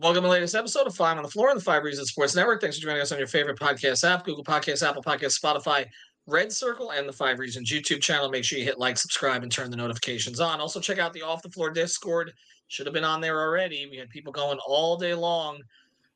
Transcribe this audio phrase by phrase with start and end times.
[0.00, 2.36] Welcome to the latest episode of Five on the Floor on the Five Reasons Sports
[2.36, 2.60] Network.
[2.60, 5.86] Thanks for joining us on your favorite podcast app Google Podcasts, Apple Podcasts, Spotify,
[6.24, 8.30] Red Circle, and the Five Reasons YouTube channel.
[8.30, 10.60] Make sure you hit like, subscribe, and turn the notifications on.
[10.60, 12.32] Also, check out the Off the Floor Discord.
[12.68, 13.88] Should have been on there already.
[13.90, 15.58] We had people going all day long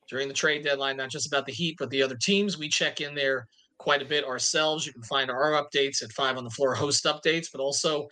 [0.09, 2.57] during the trade deadline, not just about the Heat, but the other teams.
[2.57, 4.87] We check in there quite a bit ourselves.
[4.87, 8.07] You can find our updates at Five on the Floor host updates, but also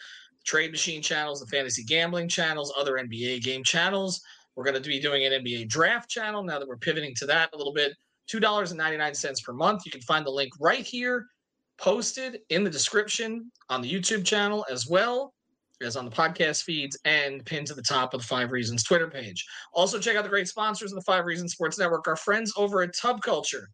[0.44, 4.20] trade machine channels, the fantasy gambling channels, other NBA game channels.
[4.56, 7.50] We're going to be doing an NBA draft channel now that we're pivoting to that
[7.52, 7.92] a little bit.
[8.30, 9.82] $2.99 per month.
[9.84, 11.26] You can find the link right here
[11.78, 15.32] posted in the description on the YouTube channel as well
[15.82, 19.08] as on the podcast feeds and pinned to the top of the Five Reasons Twitter
[19.08, 19.46] page.
[19.72, 22.82] Also, check out the great sponsors of the Five Reasons Sports Network, our friends over
[22.82, 23.68] at Tub Culture.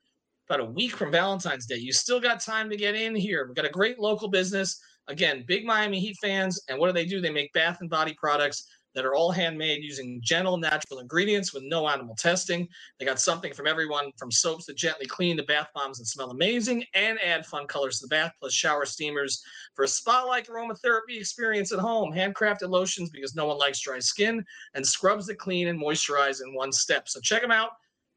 [0.48, 1.74] About a week from Valentine's Day.
[1.74, 3.44] You still got time to get in here.
[3.46, 4.80] We've got a great local business.
[5.08, 6.62] Again, big Miami Heat fans.
[6.68, 7.20] And what do they do?
[7.20, 11.62] They make bath and body products that are all handmade using gentle natural ingredients with
[11.62, 12.66] no animal testing.
[12.98, 16.30] They got something from everyone from soaps that gently clean the bath bombs and smell
[16.30, 21.18] amazing and add fun colors to the bath, plus shower steamers for a spa-like aromatherapy
[21.18, 22.10] experience at home.
[22.10, 24.42] Handcrafted lotions because no one likes dry skin
[24.74, 27.06] and scrubs that clean and moisturize in one step.
[27.06, 27.72] So check them out.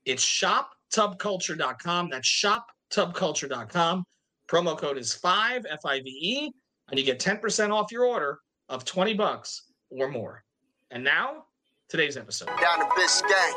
[0.06, 2.10] It's shoptubculture.com.
[2.10, 2.46] That's
[2.92, 4.06] shoptubculture.com.
[4.50, 6.52] Promo code is 5 F I V E
[6.90, 10.44] and you get 10% off your order of 20 bucks or more.
[10.92, 11.46] And now,
[11.88, 12.48] today's episode.
[12.48, 13.54] Down to Biscayne.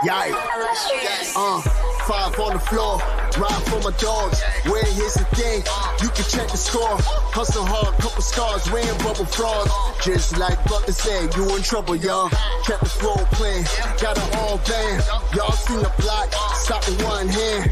[0.00, 1.34] Yikes.
[1.36, 1.60] Uh,
[2.08, 2.96] five on the floor.
[3.36, 4.40] Ride for my dogs.
[4.64, 5.60] Where here's the thing.
[6.00, 6.96] You can check the score.
[7.36, 9.70] Hustle hard, couple scars, wearing bubble frogs.
[10.02, 12.30] Just like Butler said, you in trouble, y'all.
[12.64, 13.64] Kept the floor playing.
[14.00, 15.04] Got it all band.
[15.36, 16.32] Y'all seen the block.
[16.54, 17.70] Stop with one hand.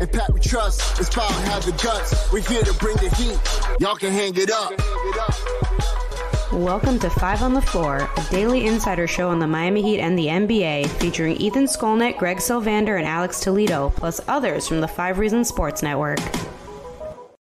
[0.00, 1.00] And Pat we trust.
[1.00, 2.30] It's power, have the guts.
[2.30, 3.40] We're here to bring the heat.
[3.80, 4.72] Y'all can hang it up.
[6.52, 10.18] Welcome to Five on the Floor, a daily insider show on the Miami Heat and
[10.18, 15.18] the NBA, featuring Ethan Skolnick, Greg Sylvander, and Alex Toledo, plus others from the Five
[15.18, 16.20] Reasons Sports Network.
[17.00, 17.38] All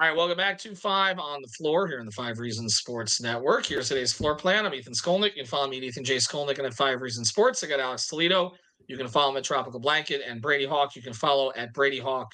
[0.00, 3.66] right, welcome back to Five on the Floor here in the Five Reasons Sports Network.
[3.66, 4.64] Here's today's floor plan.
[4.64, 5.36] I'm Ethan Skolnick.
[5.36, 6.16] You can follow me at Ethan J.
[6.16, 7.62] Skolnick and at Five Reasons Sports.
[7.62, 8.52] I got Alex Toledo.
[8.86, 10.96] You can follow him at Tropical Blanket and Brady Hawk.
[10.96, 12.32] You can follow at Brady Hawk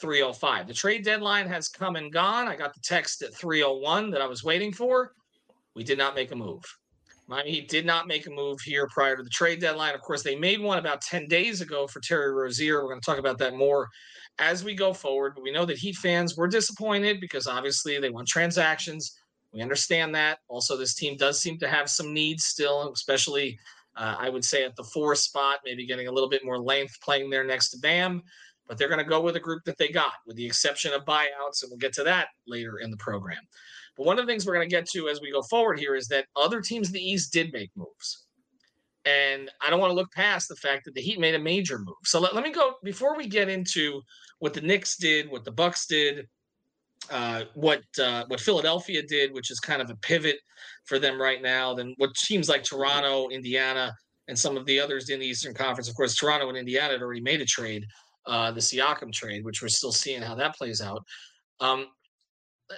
[0.00, 0.66] 305.
[0.66, 2.48] The trade deadline has come and gone.
[2.48, 5.12] I got the text at 301 that I was waiting for.
[5.74, 6.64] We did not make a move.
[7.26, 9.94] Miami Heat did not make a move here prior to the trade deadline.
[9.94, 12.82] Of course, they made one about 10 days ago for Terry Rozier.
[12.82, 13.88] We're going to talk about that more
[14.38, 15.34] as we go forward.
[15.34, 19.18] But we know that Heat fans were disappointed because obviously they want transactions.
[19.52, 20.38] We understand that.
[20.48, 23.58] Also, this team does seem to have some needs still, especially
[23.96, 26.98] uh, I would say at the four spot, maybe getting a little bit more length
[27.02, 28.22] playing there next to Bam
[28.68, 31.04] but they're going to go with a group that they got, with the exception of
[31.04, 33.38] buyouts, and we'll get to that later in the program.
[33.96, 35.96] But one of the things we're going to get to as we go forward here
[35.96, 38.26] is that other teams in the East did make moves.
[39.04, 41.78] And I don't want to look past the fact that the Heat made a major
[41.78, 41.96] move.
[42.04, 44.02] So let, let me go before we get into
[44.38, 46.26] what the Knicks did, what the Bucks did,
[47.10, 50.36] uh, what uh, what Philadelphia did, which is kind of a pivot
[50.84, 51.74] for them right now.
[51.74, 53.94] Then what teams like Toronto, Indiana,
[54.28, 55.88] and some of the others in the Eastern Conference.
[55.88, 57.84] Of course, Toronto and Indiana had already made a trade
[58.28, 61.02] uh, the Siakam trade, which we're still seeing how that plays out.
[61.60, 61.86] Um,
[62.70, 62.76] uh,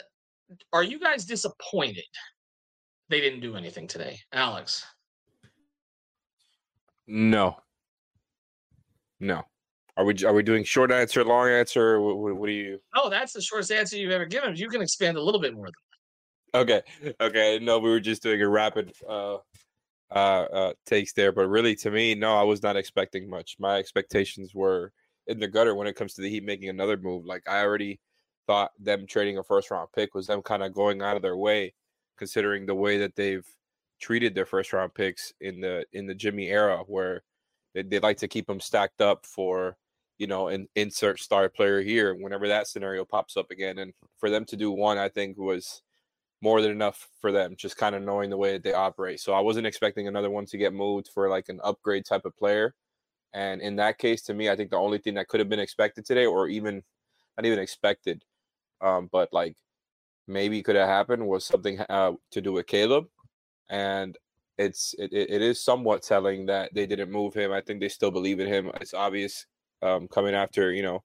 [0.73, 2.05] are you guys disappointed
[3.09, 4.85] they didn't do anything today, Alex?
[7.07, 7.57] No.
[9.19, 9.43] No.
[9.97, 12.01] Are we are we doing short answer, long answer?
[12.01, 12.79] What, what do you?
[12.95, 14.57] Oh, that's the shortest answer you've ever given.
[14.57, 15.75] You can expand a little bit more than
[16.53, 16.61] that.
[16.61, 17.15] Okay.
[17.21, 17.59] Okay.
[17.61, 19.39] No, we were just doing a rapid uh,
[20.11, 23.57] uh, uh, takes there, but really, to me, no, I was not expecting much.
[23.59, 24.93] My expectations were
[25.31, 27.25] in the gutter when it comes to the Heat making another move.
[27.25, 28.01] Like I already
[28.47, 31.37] thought them trading a first round pick was them kind of going out of their
[31.37, 31.75] way,
[32.19, 33.47] considering the way that they've
[34.01, 37.23] treated their first round picks in the in the Jimmy era, where
[37.75, 39.77] they, they like to keep them stacked up for
[40.19, 43.79] you know an insert star player here whenever that scenario pops up again.
[43.79, 45.83] And for them to do one, I think was
[46.43, 49.21] more than enough for them, just kind of knowing the way that they operate.
[49.21, 52.37] So I wasn't expecting another one to get moved for like an upgrade type of
[52.37, 52.75] player.
[53.33, 55.61] And in that case, to me, I think the only thing that could have been
[55.61, 56.83] expected today, or even
[57.37, 58.25] not even expected,
[58.81, 59.57] um, but like
[60.27, 63.07] maybe could have happened was something uh, to do with Caleb.
[63.69, 64.17] And
[64.59, 67.53] it's it, it is somewhat telling that they didn't move him.
[67.53, 68.71] I think they still believe in him.
[68.81, 69.47] It's obvious
[69.83, 71.03] um, coming after you know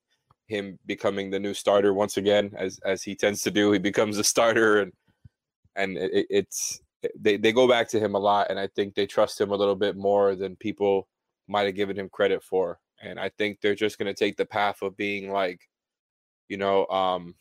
[0.48, 3.72] him becoming the new starter once again, as as he tends to do.
[3.72, 4.92] He becomes a starter, and
[5.74, 6.80] and it, it's
[7.18, 9.56] they they go back to him a lot, and I think they trust him a
[9.56, 11.08] little bit more than people
[11.48, 12.78] might have given him credit for.
[13.02, 15.60] And I think they're just going to take the path of being like,
[16.48, 17.34] you know, um,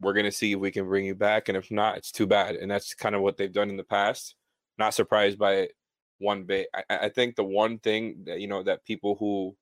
[0.00, 2.26] we're going to see if we can bring you back, and if not, it's too
[2.26, 2.56] bad.
[2.56, 4.34] And that's kind of what they've done in the past.
[4.78, 5.72] Not surprised by it
[6.18, 6.68] one bit.
[6.74, 9.54] I, I think the one thing that you know that people who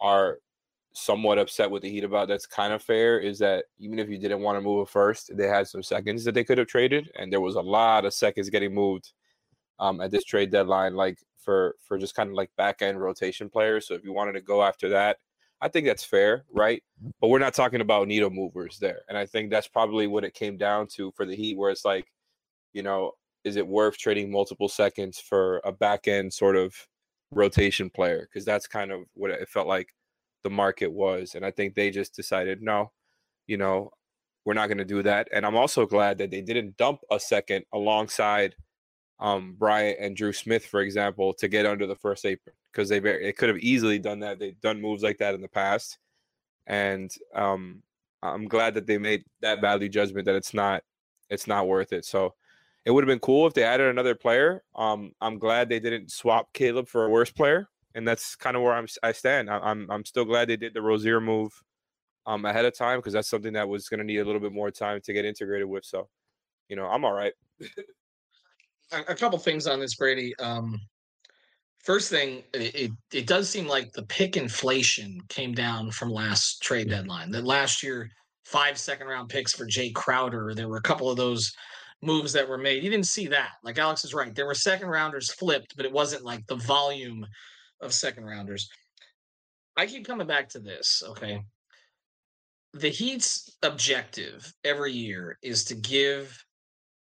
[0.00, 0.38] are
[0.94, 4.18] somewhat upset with the Heat about that's kind of fair is that even if you
[4.18, 7.10] didn't want to move a first, they had some seconds that they could have traded,
[7.18, 9.12] and there was a lot of seconds getting moved
[9.78, 13.48] um, at this trade deadline, like for for just kind of like back end rotation
[13.48, 13.86] players.
[13.86, 15.18] So if you wanted to go after that,
[15.60, 16.82] I think that's fair, right?
[17.00, 17.10] Mm-hmm.
[17.20, 20.34] But we're not talking about needle movers there, and I think that's probably what it
[20.34, 22.06] came down to for the Heat, where it's like,
[22.72, 23.12] you know,
[23.44, 26.74] is it worth trading multiple seconds for a back end sort of
[27.30, 28.28] rotation player?
[28.30, 29.88] Because that's kind of what it felt like
[30.44, 31.34] the market was.
[31.34, 32.92] And I think they just decided, no,
[33.46, 33.90] you know,
[34.44, 35.28] we're not going to do that.
[35.32, 38.54] And I'm also glad that they didn't dump a second alongside
[39.22, 42.98] um, Bryant and Drew Smith, for example, to get under the first apron because they
[42.98, 44.38] very, it could have easily done that.
[44.38, 45.98] They've done moves like that in the past,
[46.66, 47.82] and um,
[48.22, 50.82] I'm glad that they made that value judgment that it's not
[51.30, 52.04] it's not worth it.
[52.04, 52.34] So
[52.84, 54.62] it would have been cool if they added another player.
[54.74, 58.62] Um, I'm glad they didn't swap Caleb for a worse player and that's kind of
[58.62, 59.50] where I'm I stand.
[59.50, 61.52] I, am I'm still glad they did the Rozier move
[62.26, 64.52] um ahead of time because that's something that was going to need a little bit
[64.52, 65.84] more time to get integrated with.
[65.84, 66.08] So,
[66.68, 67.32] you know, I'm all right.
[68.92, 70.34] a, couple things on this, Brady.
[70.38, 70.80] Um,
[71.82, 76.88] first thing, it, it, does seem like the pick inflation came down from last trade
[76.88, 77.30] deadline.
[77.30, 78.08] That last year,
[78.44, 80.54] five second round picks for Jae Crowder.
[80.54, 81.52] There were a couple of those
[82.02, 82.82] moves that were made.
[82.82, 83.52] You didn't see that.
[83.62, 84.34] Like Alex is right.
[84.34, 87.26] There were second rounders flipped, but it wasn't like the volume
[87.80, 88.68] of second rounders.
[89.76, 91.40] I keep coming back to this, okay?
[92.74, 96.44] The Heat's objective every year is to give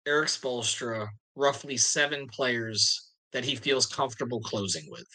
[0.06, 5.08] Erik Spoelstra roughly seven players that he feels comfortable closing with.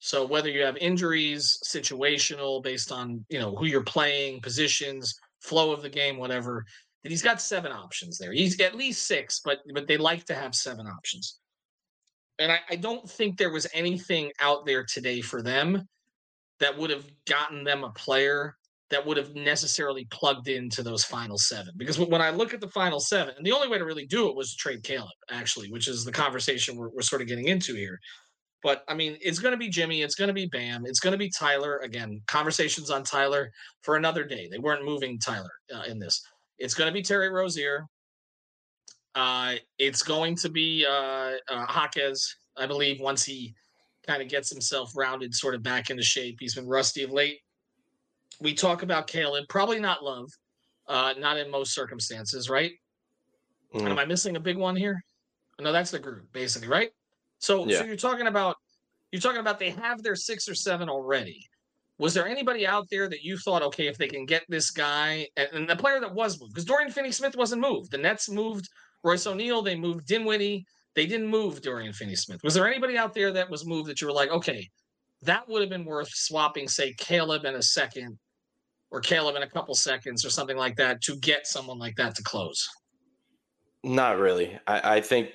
[0.00, 5.72] So whether you have injuries, situational, based on you know who you're playing, positions, flow
[5.72, 6.64] of the game, whatever,
[7.02, 8.32] that he's got seven options there.
[8.32, 11.40] He's at least six, but but they like to have seven options
[12.38, 15.88] and I, I don't think there was anything out there today for them
[16.60, 18.56] that would have gotten them a player
[18.90, 21.74] that would have necessarily plugged into those final seven.
[21.76, 24.28] Because when I look at the final seven, and the only way to really do
[24.28, 27.48] it was to trade Caleb, actually, which is the conversation we're, we're sort of getting
[27.48, 27.98] into here.
[28.62, 31.12] But I mean, it's going to be Jimmy, it's going to be Bam, it's going
[31.12, 31.78] to be Tyler.
[31.78, 33.50] Again, conversations on Tyler
[33.82, 34.48] for another day.
[34.50, 36.20] They weren't moving Tyler uh, in this.
[36.58, 37.86] It's going to be Terry Rozier.
[39.14, 43.54] Uh, it's going to be uh, uh, Jaquez, I believe, once he
[44.06, 46.38] kind of gets himself rounded sort of back into shape.
[46.40, 47.38] He's been rusty of late.
[48.40, 50.30] We talk about Caleb, probably not love,
[50.86, 52.72] uh, not in most circumstances, right?
[53.74, 53.90] Mm.
[53.90, 55.00] Am I missing a big one here?
[55.60, 56.90] No, that's the group, basically, right?
[57.40, 57.78] So, yeah.
[57.78, 58.56] so you're talking about
[59.10, 61.44] you're talking about they have their six or seven already.
[61.98, 65.26] Was there anybody out there that you thought, okay, if they can get this guy
[65.36, 67.90] and, and the player that was moved, because Dorian Finney Smith wasn't moved.
[67.90, 68.68] The Nets moved
[69.02, 70.64] Royce O'Neale, they moved Dinwiddie.
[70.94, 72.40] They didn't move Dorian Finney Smith.
[72.44, 74.68] Was there anybody out there that was moved that you were like, okay,
[75.22, 78.18] that would have been worth swapping, say, Caleb in a second
[78.90, 82.14] or Caleb in a couple seconds or something like that to get someone like that
[82.16, 82.68] to close?
[83.84, 84.58] Not really.
[84.66, 85.30] I, I think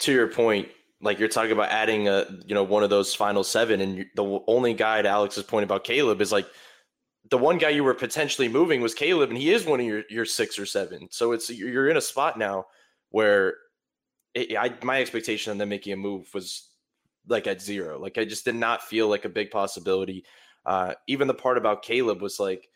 [0.00, 0.68] to your point,
[1.00, 4.40] like you're talking about adding a you know one of those final seven, and the
[4.46, 6.46] only guy to Alex's point about Caleb is like
[7.30, 10.02] the one guy you were potentially moving was Caleb, and he is one of your
[10.10, 11.08] your six or seven.
[11.10, 12.66] So it's you're in a spot now
[13.10, 13.54] where
[14.34, 16.68] it, I my expectation on them making a move was
[17.28, 18.00] like at zero.
[18.00, 20.24] Like I just did not feel like a big possibility.
[20.66, 22.68] Uh, even the part about Caleb was like,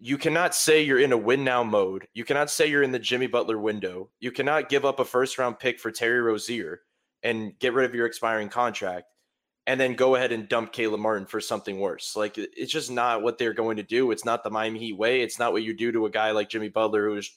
[0.00, 2.08] you cannot say you're in a win now mode.
[2.14, 4.08] You cannot say you're in the Jimmy Butler window.
[4.18, 6.80] You cannot give up a first round pick for Terry Rozier
[7.22, 9.06] and get rid of your expiring contract
[9.66, 12.16] and then go ahead and dump Caleb Martin for something worse.
[12.16, 14.10] Like it's just not what they're going to do.
[14.10, 15.20] It's not the Miami Heat way.
[15.20, 17.30] It's not what you do to a guy like Jimmy Butler who is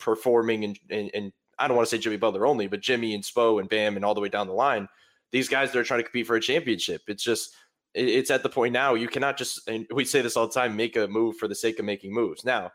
[0.00, 3.22] performing and, and, and I don't want to say Jimmy Butler only, but Jimmy and
[3.22, 4.88] Spo and Bam and all the way down the line.
[5.30, 7.02] These guys that are trying to compete for a championship.
[7.06, 7.54] It's just
[7.98, 10.76] it's at the point now you cannot just and we say this all the time
[10.76, 12.44] make a move for the sake of making moves.
[12.44, 12.70] Now,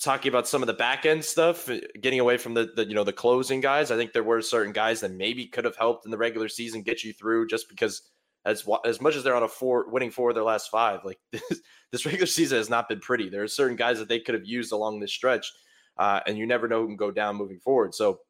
[0.00, 2.94] talking about some of the back end stuff, uh, getting away from the, the you
[2.94, 6.04] know the closing guys, I think there were certain guys that maybe could have helped
[6.04, 8.02] in the regular season get you through just because
[8.44, 11.18] as as much as they're on a four winning four of their last five, like
[11.32, 11.60] this,
[11.92, 13.28] this regular season has not been pretty.
[13.28, 15.52] There are certain guys that they could have used along this stretch
[16.00, 17.94] uh, and you never know who can go down moving forward.
[17.94, 18.20] So,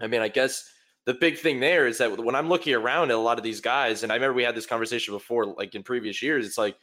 [0.00, 0.70] I mean, I guess
[1.06, 3.60] the big thing there is that when I'm looking around at a lot of these
[3.60, 6.76] guys, and I remember we had this conversation before, like in previous years, it's like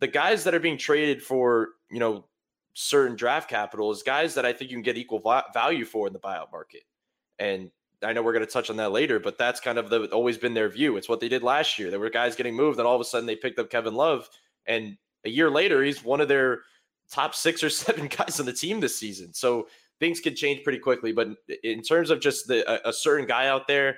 [0.00, 2.26] the guys that are being traded for, you know,
[2.74, 5.20] certain draft capital is guys that I think you can get equal
[5.52, 6.82] value for in the buyout market.
[7.38, 7.70] And
[8.02, 10.38] I know we're going to touch on that later, but that's kind of the always
[10.38, 10.96] been their view.
[10.96, 11.90] It's what they did last year.
[11.90, 14.28] There were guys getting moved, and all of a sudden they picked up Kevin Love,
[14.66, 16.60] and a year later he's one of their
[17.10, 19.32] top six or seven guys on the team this season.
[19.32, 19.68] So
[20.04, 21.12] things could change pretty quickly.
[21.12, 21.28] But
[21.62, 23.96] in terms of just the a, a certain guy out there,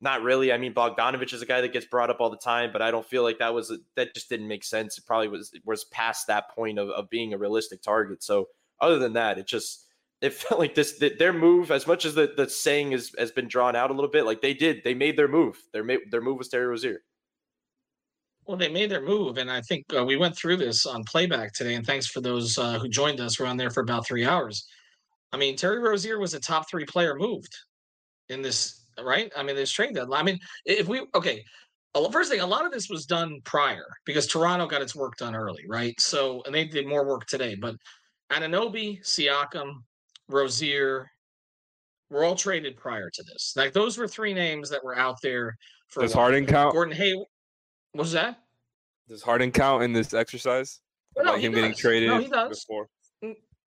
[0.00, 0.52] not really.
[0.52, 2.92] I mean, Bogdanovich is a guy that gets brought up all the time, but I
[2.92, 4.98] don't feel like that was that just didn't make sense.
[4.98, 8.22] It probably was was past that point of, of being a realistic target.
[8.22, 8.46] So
[8.80, 9.86] other than that, it just
[10.20, 13.48] it felt like this their move as much as the, the saying is, has been
[13.48, 16.38] drawn out a little bit like they did they made their move their their move
[16.38, 17.02] was Terry Rozier.
[18.46, 21.52] Well, they made their move, and I think uh, we went through this on playback
[21.52, 21.74] today.
[21.74, 23.38] And thanks for those uh, who joined us.
[23.38, 24.66] We're on there for about three hours.
[25.32, 27.54] I mean, Terry Rozier was a top three player moved
[28.28, 29.30] in this, right?
[29.36, 30.20] I mean, this trade deadline.
[30.20, 31.44] I mean, if we okay,
[32.10, 35.34] first thing, a lot of this was done prior because Toronto got its work done
[35.34, 35.98] early, right?
[36.00, 37.54] So, and they did more work today.
[37.54, 37.76] But
[38.32, 39.82] Anunoby, Siakam,
[40.28, 41.10] Rozier
[42.10, 43.54] were all traded prior to this.
[43.56, 45.56] Like those were three names that were out there
[45.88, 46.02] for.
[46.02, 46.72] Does Harden count?
[46.72, 47.26] Gordon Hayward.
[47.92, 48.38] What was that?
[49.08, 50.80] Does Harden count in this exercise?
[51.18, 51.60] Oh, no, like him does.
[51.60, 52.64] getting traded no, he does.
[52.64, 52.86] before.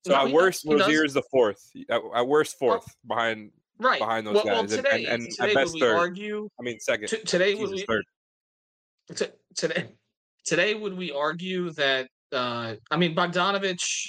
[0.06, 0.64] So no, at worst.
[0.66, 1.60] Rozier is the fourth.
[1.88, 4.70] At, at worst, fourth well, behind right behind those well, guys.
[4.70, 5.96] Well, today, and, and, today at best would third.
[5.96, 6.48] argue?
[6.58, 7.08] I mean, second.
[7.08, 7.84] T- today Jesus, would we?
[7.86, 8.04] Third.
[9.14, 9.26] T-
[9.56, 9.88] today,
[10.44, 12.08] today would we argue that?
[12.32, 14.06] Uh, I mean, Bogdanovich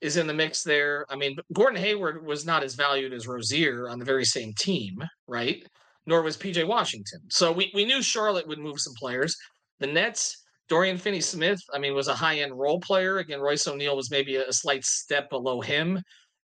[0.00, 1.04] is in the mix there.
[1.10, 5.02] I mean, Gordon Hayward was not as valued as Rozier on the very same team,
[5.26, 5.62] right?
[6.06, 7.20] Nor was PJ Washington.
[7.28, 9.36] So we, we knew Charlotte would move some players.
[9.78, 10.39] The Nets,
[10.70, 13.18] Dorian Finney Smith, I mean, was a high end role player.
[13.18, 16.02] Again, Royce O'Neale was maybe a, a slight step below him.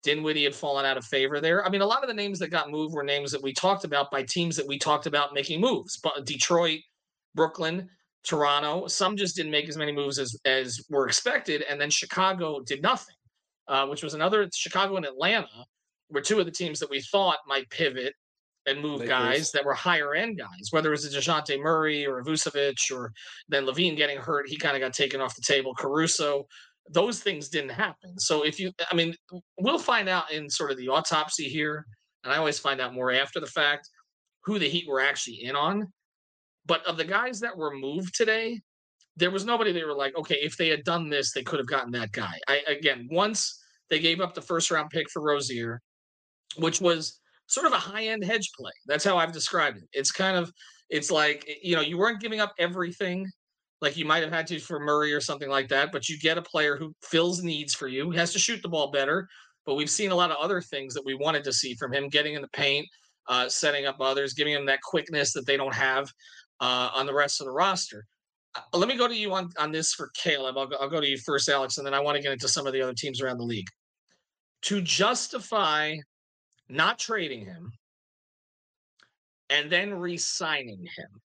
[0.04, 1.66] Dinwiddie had fallen out of favor there.
[1.66, 3.84] I mean, a lot of the names that got moved were names that we talked
[3.84, 6.00] about by teams that we talked about making moves.
[6.01, 6.80] But Detroit,
[7.36, 7.90] Brooklyn,
[8.24, 11.63] Toronto, some just didn't make as many moves as, as were expected.
[11.70, 13.16] And then Chicago did nothing
[13.72, 15.66] uh, which was another Chicago and Atlanta
[16.10, 18.13] were two of the teams that we thought might pivot
[18.65, 19.10] and move Lakers.
[19.10, 22.91] guys that were higher end guys, whether it was a DeJounte Murray or a Vucevic
[22.91, 23.12] or
[23.50, 25.74] then LaVine getting hurt, he kind of got taken off the table.
[25.74, 26.46] Caruso,
[26.89, 28.18] those things didn't happen.
[28.20, 29.15] So if you, I mean,
[29.60, 31.86] we'll find out in sort of the autopsy here,
[32.24, 33.89] and I always find out more after the fact
[34.44, 35.88] who the Heat were actually in on.
[36.65, 38.62] But of the guys that were moved today,
[39.18, 41.68] there was nobody they were like, okay, if they had done this, they could have
[41.68, 42.34] gotten that guy.
[42.48, 45.82] I again, once they gave up the first round pick for Rozier,
[46.58, 47.20] which was
[47.51, 48.72] sort of a high end hedge play.
[48.86, 49.89] That's how I've described it.
[49.93, 50.51] It's kind of,
[50.89, 53.27] it's like, you know, you weren't giving up everything
[53.81, 56.38] like you might have had to for Murray or something like that, but you get
[56.38, 58.12] a player who fills needs for you.
[58.12, 59.27] Has to shoot the ball better,
[59.65, 62.08] but we've seen a lot of other things that we wanted to see from him
[62.08, 62.88] getting in the paint,
[63.27, 66.10] uh, setting up others, giving him that quickness that they don't have
[66.60, 68.05] uh, on the rest of the roster.
[68.55, 70.58] Uh, let me go to you on, on this for Caleb.
[70.58, 72.48] I'll go, I'll go to you first, Alex, and then I want to get into
[72.48, 73.67] some of the other teams around the league
[74.63, 75.96] to justify
[76.72, 77.72] not trading him
[79.50, 81.22] and then re-signing him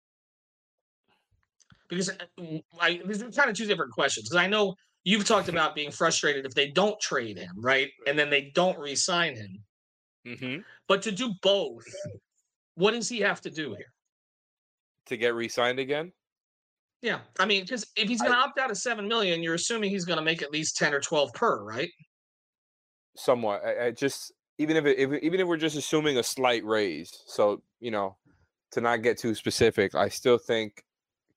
[1.90, 5.50] because uh, I, these are kind of two different questions because I know you've talked
[5.50, 7.90] about being frustrated if they don't trade him, right?
[8.08, 9.64] And then they don't re-sign him.
[10.26, 10.62] Mm-hmm.
[10.88, 11.86] But to do both,
[12.74, 13.94] what does he have to do here?
[15.08, 16.12] To get re-signed again?
[17.04, 19.92] Yeah, I mean, because if he's going to opt out of seven million, you're assuming
[19.92, 21.92] he's going to make at least ten or twelve per, right?
[23.18, 23.64] somewhat.
[23.66, 27.24] I, I just even if, it, if even if we're just assuming a slight raise,
[27.28, 28.16] so you know,
[28.72, 30.84] to not get too specific, I still think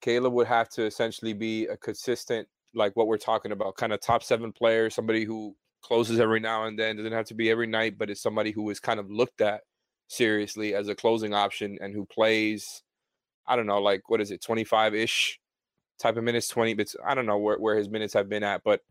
[0.01, 4.01] Caleb would have to essentially be a consistent, like what we're talking about, kind of
[4.01, 7.67] top seven player, somebody who closes every now and then, doesn't have to be every
[7.67, 9.61] night, but is somebody who is kind of looked at
[10.07, 12.83] seriously as a closing option and who plays,
[13.47, 15.39] I don't know, like what is it, 25 ish
[15.99, 16.95] type of minutes, 20 bits.
[17.05, 18.81] I don't know where, where his minutes have been at, but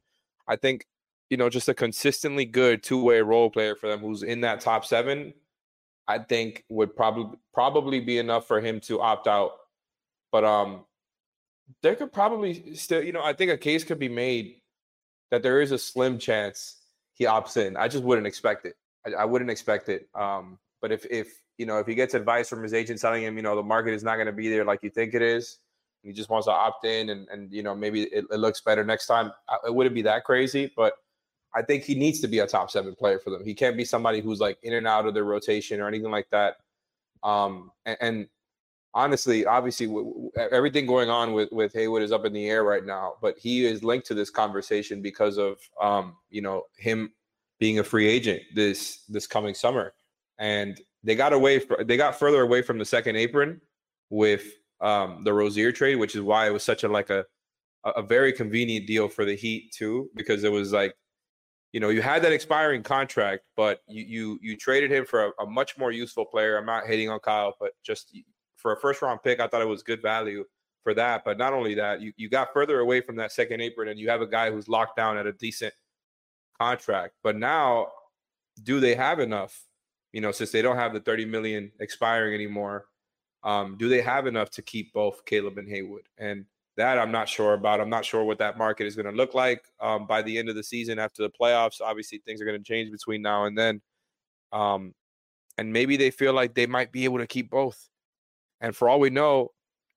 [0.47, 0.87] I think
[1.31, 4.61] you know, just a consistently good two way role player for them who's in that
[4.61, 5.35] top seven,
[6.07, 9.53] I think would probably probably be enough for him to opt out.
[10.33, 10.85] But um
[11.83, 14.57] there could probably still, you know, I think a case could be made
[15.31, 16.77] that there is a slim chance
[17.13, 17.77] he opts in.
[17.77, 18.75] I just wouldn't expect it.
[19.07, 20.09] I, I wouldn't expect it.
[20.15, 23.37] Um, but if if you know if he gets advice from his agent telling him,
[23.37, 25.59] you know, the market is not going to be there like you think it is,
[26.03, 28.85] he just wants to opt in and and you know maybe it, it looks better
[28.85, 29.33] next time.
[29.67, 30.95] It wouldn't be that crazy, but
[31.55, 33.45] I think he needs to be a top seven player for them.
[33.45, 36.29] He can't be somebody who's like in and out of their rotation or anything like
[36.31, 36.57] that.
[37.23, 38.29] Um, and, and
[38.95, 42.65] honestly, obviously, w- w- everything going on with with Haywood is up in the air
[42.65, 43.15] right now.
[43.23, 47.13] But he is linked to this conversation because of um, you know him
[47.59, 49.95] being a free agent this this coming summer,
[50.39, 51.63] and they got away.
[51.85, 53.61] They got further away from the second apron
[54.11, 54.45] with
[54.81, 57.25] um, the Rozier trade, which is why it was such a like a
[57.85, 60.95] a very convenient deal for the Heat too, because it was like,
[61.73, 65.31] you know, you had that expiring contract, but you you you traded him for a,
[65.41, 66.57] a much more useful player.
[66.57, 68.17] I'm not hating on Kyle, but just
[68.57, 70.45] for a first round pick, I thought it was good value
[70.83, 71.25] for that.
[71.25, 74.09] But not only that, you, you got further away from that second apron and you
[74.09, 75.75] have a guy who's locked down at a decent
[76.61, 77.15] contract.
[77.23, 77.89] But now,
[78.63, 79.65] do they have enough?
[80.13, 82.87] You know, since they don't have the 30 million expiring anymore,
[83.45, 86.09] um, do they have enough to keep both Caleb and Haywood?
[86.17, 86.47] And
[86.79, 87.81] that I'm not sure about.
[87.81, 90.49] I'm not sure what that market is going to look like um, by the end
[90.49, 91.81] of the season after the playoffs.
[91.81, 93.81] Obviously, things are going to change between now and then.
[94.53, 94.95] Um,
[95.59, 97.89] and maybe they feel like they might be able to keep both.
[98.61, 99.51] And for all we know,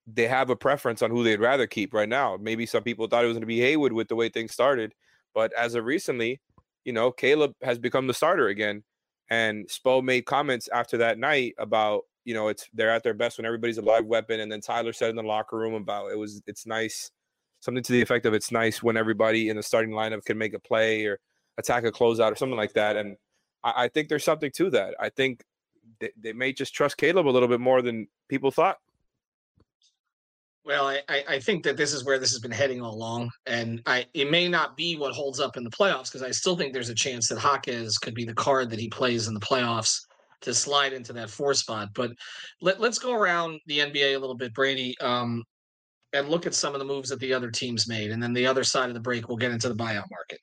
[0.07, 2.37] they have a preference on who they'd rather keep right now.
[2.41, 4.93] Maybe some people thought it was going to be Haywood with the way things started,
[5.35, 6.41] but as of recently,
[6.83, 8.83] you know, Caleb has become the starter again.
[9.29, 13.37] And Spo made comments after that night about, you know, it's they're at their best
[13.37, 14.39] when everybody's a live weapon.
[14.39, 17.11] And then Tyler said in the locker room about it was it's nice,
[17.59, 20.53] something to the effect of it's nice when everybody in the starting lineup can make
[20.53, 21.19] a play or
[21.57, 22.95] attack a closeout or something like that.
[22.95, 23.17] And
[23.63, 24.95] I, I think there's something to that.
[24.99, 25.43] I think
[25.99, 28.77] they, they may just trust Caleb a little bit more than people thought.
[30.63, 33.81] Well, I, I think that this is where this has been heading all along, and
[33.87, 36.71] I it may not be what holds up in the playoffs because I still think
[36.71, 40.01] there's a chance that Jaquez could be the card that he plays in the playoffs
[40.41, 41.89] to slide into that four spot.
[41.93, 42.11] But
[42.61, 45.43] let, let's go around the NBA a little bit, Brady, um,
[46.13, 48.47] and look at some of the moves that the other teams made, and then the
[48.47, 50.39] other side of the break, we'll get into the buyout market.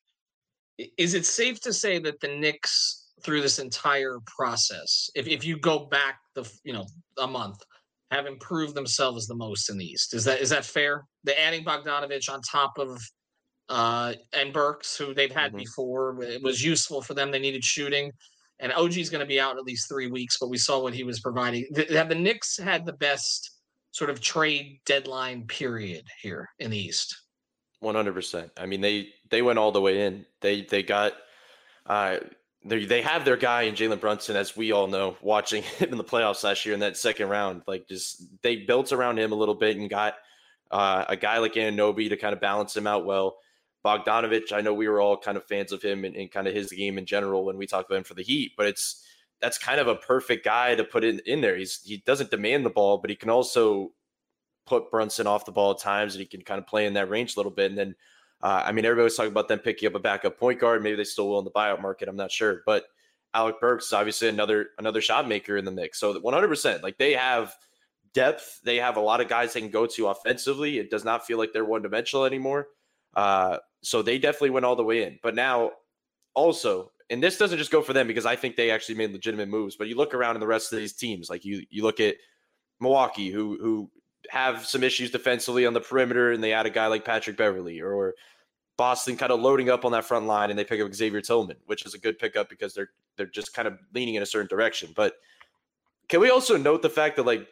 [0.96, 5.58] Is it safe to say that the Knicks, through this entire process, if if you
[5.58, 6.86] go back the you know
[7.18, 7.58] a month
[8.10, 10.14] have improved themselves the most in the East.
[10.14, 11.04] Is that is that fair?
[11.24, 13.00] The adding Bogdanovich on top of
[13.68, 15.58] uh and Burks, who they've had mm-hmm.
[15.58, 17.30] before, it was useful for them.
[17.30, 18.12] They needed shooting.
[18.60, 20.94] And OG is going to be out at least three weeks, but we saw what
[20.94, 21.66] he was providing.
[21.90, 23.50] Have the Knicks had the best
[23.92, 27.16] sort of trade deadline period here in the East?
[27.80, 28.50] One hundred percent.
[28.56, 30.26] I mean, they they went all the way in.
[30.40, 31.12] They they got
[31.86, 32.18] uh,
[32.64, 35.98] they they have their guy in Jalen Brunson, as we all know, watching him in
[35.98, 37.62] the playoffs last year in that second round.
[37.66, 40.14] Like, just they built around him a little bit and got
[40.70, 43.38] uh, a guy like Anunoby to kind of balance him out well.
[43.88, 46.54] Bogdanovich, I know we were all kind of fans of him and, and kind of
[46.54, 49.04] his game in general when we talked about him for the Heat, but it's
[49.40, 51.56] that's kind of a perfect guy to put in in there.
[51.56, 53.92] He's he doesn't demand the ball, but he can also
[54.66, 57.08] put Brunson off the ball at times, and he can kind of play in that
[57.08, 57.94] range a little bit, and then
[58.40, 60.82] uh, I mean, everybody was talking about them picking up a backup point guard.
[60.82, 62.08] Maybe they still will in the buyout market.
[62.08, 62.84] I'm not sure, but
[63.34, 65.98] Alec Burks is obviously another another shot maker in the mix.
[65.98, 67.54] So 100, percent like they have
[68.14, 68.60] depth.
[68.64, 70.78] They have a lot of guys they can go to offensively.
[70.78, 72.68] It does not feel like they're one dimensional anymore.
[73.14, 75.18] Uh, so they definitely went all the way in.
[75.22, 75.72] But now,
[76.34, 79.48] also, and this doesn't just go for them because I think they actually made legitimate
[79.48, 79.76] moves.
[79.76, 82.16] But you look around in the rest of these teams, like you you look at
[82.80, 83.90] Milwaukee, who who
[84.30, 87.80] have some issues defensively on the perimeter, and they add a guy like Patrick Beverley,
[87.80, 88.14] or
[88.76, 91.56] Boston kind of loading up on that front line, and they pick up Xavier Tillman,
[91.66, 94.48] which is a good pickup because they're they're just kind of leaning in a certain
[94.48, 94.92] direction.
[94.94, 95.14] But
[96.08, 97.46] can we also note the fact that like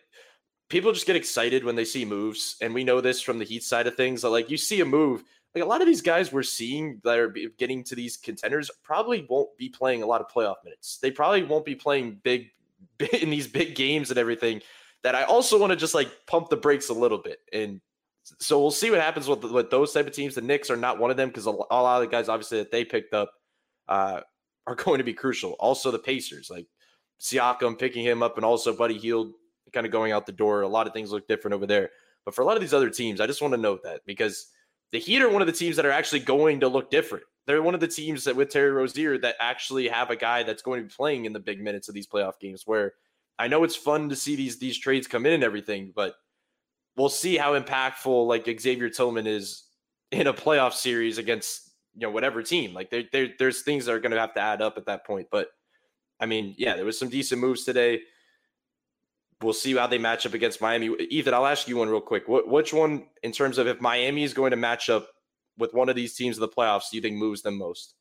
[0.68, 3.62] people just get excited when they see moves, and we know this from the Heat
[3.62, 4.24] side of things.
[4.24, 5.24] Like you see a move,
[5.56, 9.26] like a lot of these guys we're seeing that are getting to these contenders probably
[9.30, 10.98] won't be playing a lot of playoff minutes.
[10.98, 12.50] They probably won't be playing big
[13.12, 14.60] in these big games and everything
[15.02, 17.38] that I also want to just like pump the brakes a little bit.
[17.54, 17.80] And
[18.38, 20.34] so we'll see what happens with, with those type of teams.
[20.34, 22.70] The Knicks are not one of them because a, lot of the guys obviously that
[22.70, 23.32] they picked up
[23.88, 24.20] uh,
[24.66, 25.52] are going to be crucial.
[25.52, 26.66] Also the Pacers, like
[27.18, 29.32] Siakam picking him up and also Buddy Hield
[29.72, 30.60] kind of going out the door.
[30.60, 31.88] A lot of things look different over there.
[32.26, 34.48] But for a lot of these other teams, I just want to note that because
[34.92, 37.24] the Heat are one of the teams that are actually going to look different.
[37.46, 40.62] They're one of the teams that with Terry Rozier that actually have a guy that's
[40.62, 42.94] going to be playing in the big minutes of these playoff games where–
[43.38, 46.14] I know it's fun to see these these trades come in and everything, but
[46.96, 49.64] we'll see how impactful like Xavier Tillman is
[50.10, 52.72] in a playoff series against you know whatever team.
[52.72, 55.06] Like there, there there's things that are going to have to add up at that
[55.06, 55.28] point.
[55.30, 55.48] But
[56.18, 58.00] I mean, yeah, there was some decent moves today.
[59.42, 60.94] We'll see how they match up against Miami.
[61.10, 62.26] Ethan, I'll ask you one real quick.
[62.26, 65.08] What, which one, in terms of if Miami is going to match up
[65.58, 67.94] with one of these teams in the playoffs, do you think moves them most?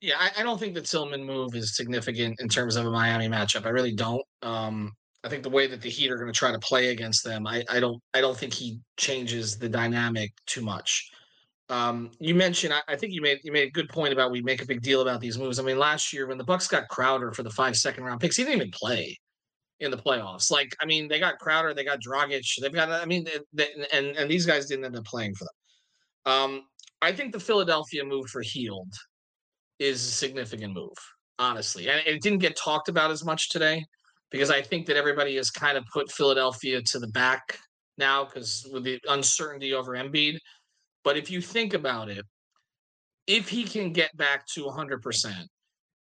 [0.00, 3.28] Yeah, I, I, don't think the Tillman move is significant in terms of a Miami
[3.28, 3.64] matchup.
[3.64, 4.22] I really don't.
[4.42, 4.92] Um,
[5.24, 7.46] I think the way that the Heat are going to try to play against them,
[7.46, 11.10] I, I don't I don't think he changes the dynamic too much.
[11.68, 14.42] Um, you mentioned, I, I, think you made you made a good point about we
[14.42, 15.58] make a big deal about these moves.
[15.58, 18.36] I mean, last year when the Bucks got Crowder for the five second round picks,
[18.36, 19.18] he didn't even play
[19.80, 20.50] in the playoffs.
[20.50, 22.90] Like, I mean, they got Crowder, they got Dragic, they've got.
[22.90, 26.32] I mean, they, they, and and these guys didn't end up playing for them.
[26.32, 26.62] Um,
[27.02, 28.92] I think the Philadelphia move for Hield
[29.78, 30.96] is a significant move,
[31.38, 31.88] honestly.
[31.88, 33.84] And it didn't get talked about as much today.
[34.30, 37.58] because I think that everybody has kind of put Philadelphia to the back
[37.98, 40.38] now because with the uncertainty over Embiid.
[41.04, 42.24] But if you think about it,
[43.26, 45.34] if he can get back to 100%,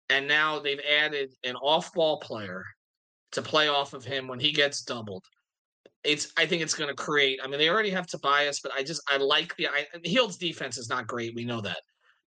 [0.10, 2.66] and now they've added an off ball player
[3.32, 5.26] to play off of him when he gets doubled.
[6.04, 7.40] It's I think it's going to create.
[7.44, 9.86] I mean, they already have Tobias, but I just I like the I,
[10.40, 11.36] defense is not great.
[11.36, 11.82] We know that,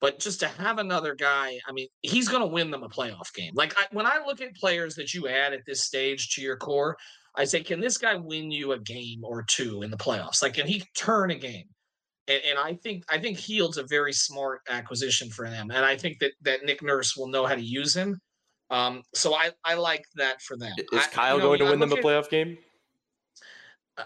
[0.02, 3.34] but just to have another guy, I mean, he's going to win them a playoff
[3.34, 3.54] game.
[3.56, 6.58] Like I, when I look at players that you add at this stage to your
[6.58, 6.98] core,
[7.36, 10.42] I say, can this guy win you a game or two in the playoffs?
[10.42, 11.68] Like, can he turn a game?
[12.28, 15.98] And, and, I think I think Hield's a very smart acquisition for them, and I
[15.98, 18.20] think that that Nick Nurse will know how to use him.
[18.72, 20.74] Um, so I I like that for them.
[20.94, 22.58] Is Kyle I, know, going to win them a playoff game?
[23.98, 24.04] Uh,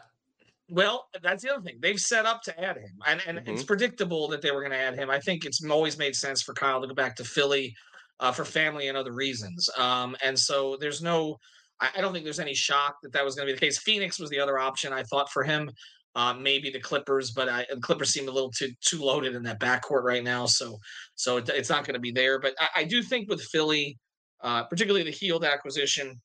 [0.69, 1.77] well, that's the other thing.
[1.79, 3.51] They've set up to add him, and and mm-hmm.
[3.51, 5.09] it's predictable that they were going to add him.
[5.11, 7.75] I think it's always made sense for Kyle to go back to Philly
[8.19, 9.69] uh, for family and other reasons.
[9.77, 11.37] Um, and so there's no.
[11.81, 13.79] I, don't think there's any shock that that was going to be the case.
[13.79, 15.69] Phoenix was the other option I thought for him.
[16.15, 19.43] Uh, maybe the Clippers, but I, the Clippers seem a little too too loaded in
[19.43, 20.77] that backcourt right now, so
[21.15, 22.39] so it, it's not going to be there.
[22.39, 23.97] But I, I, do think with Philly,
[24.45, 26.21] uh, particularly the Hield acquisition,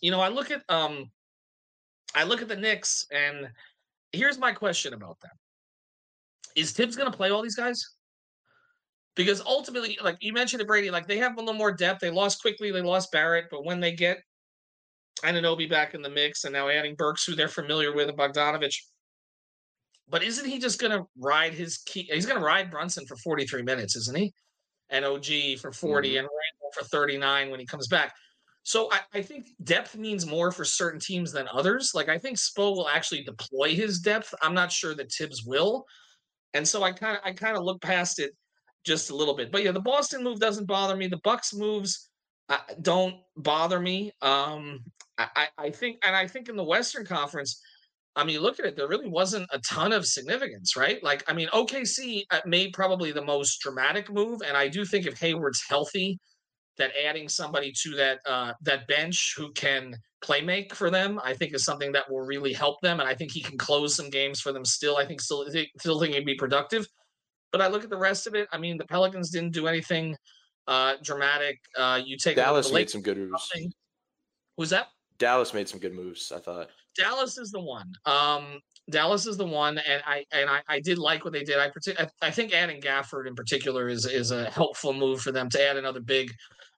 [0.00, 1.10] you know, I look at um,
[2.14, 3.48] I look at the Knicks, and
[4.12, 5.32] here's my question about them:
[6.54, 7.84] Is Thibs going to play all these guys?
[9.16, 12.00] Because ultimately, like you mentioned it, Brady, like they have a little more depth.
[12.00, 12.70] They lost quickly.
[12.70, 14.18] they lost Barrett, but when they get
[15.24, 18.76] Anunoby back in the mix, and now adding Burks, who they're familiar with, and Bogdanovich.
[20.08, 22.08] But isn't he just going to ride his key?
[22.12, 24.32] He's going to ride Brunson for 43 minutes, isn't he?
[24.90, 26.18] And OG for 40 mm-hmm.
[26.18, 28.14] and Randle for 39 when he comes back.
[28.62, 31.92] So I, I, think depth means more for certain teams than others.
[31.94, 34.34] Like I think Spo will actually deploy his depth.
[34.42, 35.86] I'm not sure that Thibs will.
[36.54, 38.32] And so I kind of I kind of look past it
[38.84, 39.52] just a little bit.
[39.52, 41.06] But yeah, the Boston move doesn't bother me.
[41.06, 42.08] The Bucks moves
[42.48, 44.12] uh, don't bother me.
[44.22, 44.84] Um,
[45.18, 47.60] I, I think, and I think in the Western Conference,
[48.16, 48.76] I mean, look at it.
[48.76, 51.02] There really wasn't a ton of significance, right?
[51.04, 55.06] Like, I mean, OKC uh, made probably the most dramatic move, and I do think
[55.06, 56.18] if Hayward's healthy,
[56.78, 61.34] that adding somebody to that uh, that bench who can play make for them, I
[61.34, 64.10] think is something that will really help them, and I think he can close some
[64.10, 64.64] games for them.
[64.64, 65.46] Still, I think still
[65.78, 66.86] still think he'd be productive.
[67.52, 68.48] But I look at the rest of it.
[68.52, 70.16] I mean, the Pelicans didn't do anything
[70.66, 71.58] uh, dramatic.
[71.76, 73.50] Uh, you take Dallas made some good moves.
[74.56, 74.88] Who's that?
[75.18, 76.32] Dallas made some good moves.
[76.32, 77.92] I thought Dallas is the one.
[78.04, 81.58] Um, Dallas is the one, and I and I, I did like what they did.
[81.58, 81.70] I,
[82.22, 85.76] I, think adding Gafford in particular is is a helpful move for them to add
[85.76, 86.32] another big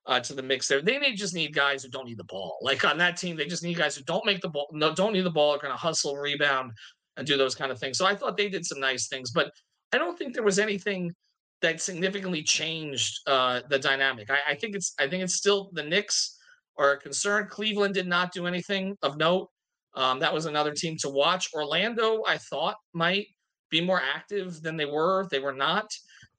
[0.06, 0.80] uh, to the mix there.
[0.80, 2.58] They need, just need guys who don't need the ball.
[2.62, 5.12] Like on that team, they just need guys who don't make the ball, no, don't
[5.12, 6.72] need the ball, are going to hustle, rebound,
[7.18, 7.98] and do those kind of things.
[7.98, 9.52] So I thought they did some nice things, but
[9.92, 11.12] I don't think there was anything
[11.60, 14.30] that significantly changed uh, the dynamic.
[14.30, 16.38] I, I think it's I think it's still the Knicks
[16.78, 17.46] are a concern.
[17.50, 19.50] Cleveland did not do anything of note.
[19.94, 21.48] Um, that was another team to watch.
[21.54, 23.26] Orlando, I thought might
[23.70, 25.26] be more active than they were.
[25.30, 25.90] They were not.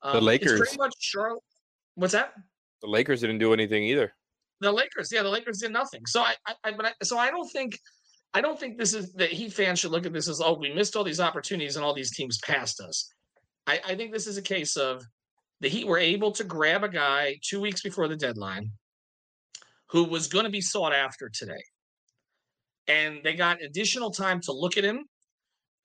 [0.01, 1.43] Um, the Lakers, pretty much Charlotte.
[1.95, 2.33] What's that?
[2.81, 4.13] The Lakers didn't do anything either.
[4.61, 6.05] The Lakers, yeah, the Lakers did nothing.
[6.05, 7.77] So I, I, but I, so I don't think,
[8.33, 10.73] I don't think this is that Heat fans should look at this as oh we
[10.73, 13.11] missed all these opportunities and all these teams passed us.
[13.67, 15.03] I, I think this is a case of
[15.61, 18.71] the Heat were able to grab a guy two weeks before the deadline
[19.89, 21.63] who was going to be sought after today.
[22.87, 25.05] And they got additional time to look at him.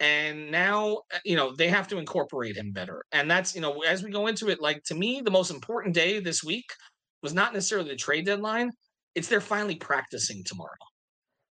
[0.01, 3.05] And now, uh, you know, they have to incorporate him better.
[3.13, 5.95] And that's, you know, as we go into it, like to me, the most important
[5.95, 6.67] day this week
[7.23, 8.71] was not necessarily the trade deadline.
[9.15, 10.71] It's they're finally practicing tomorrow.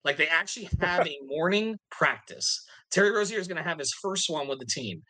[0.03, 2.65] Like they actually have a morning practice.
[2.91, 5.01] Terry Rozier is going to have his first one with the team.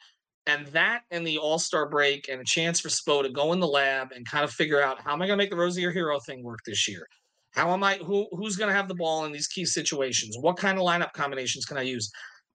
[0.47, 3.59] And that and the All Star break and a chance for Spo to go in
[3.59, 5.93] the lab and kind of figure out how am I going to make the Rozier
[5.93, 7.07] Herro thing work this year?
[7.51, 7.95] How am I?
[7.97, 10.37] Who who's going to have the ball in these key situations?
[10.39, 12.09] What kind of lineup combinations can I use?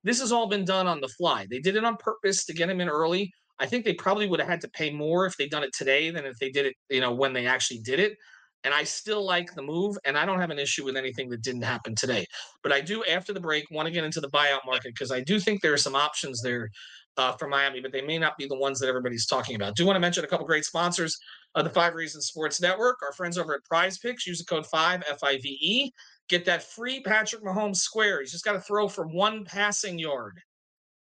[0.04, 1.46] This has all been done on the fly.
[1.50, 3.32] They did it on purpose to get him in early.
[3.58, 6.10] I think they probably would have had to pay more if they'd done it today
[6.10, 8.16] than if they did it, you know, when they actually did it.
[8.64, 11.42] And I still like the move, and I don't have an issue with anything that
[11.42, 12.26] didn't happen today.
[12.62, 15.20] But I do, after the break, want to get into the buyout market because I
[15.20, 16.70] do think there are some options there
[17.16, 19.76] uh, for Miami, but they may not be the ones that everybody's talking about.
[19.76, 21.16] Do want to mention a couple great sponsors
[21.56, 22.98] of the Five Reasons Sports Network.
[23.02, 25.90] Our friends over at PrizePicks use the code five F I V E.
[26.28, 28.20] Get that free Patrick Mahomes square.
[28.20, 30.40] He's just got to throw for one passing yard,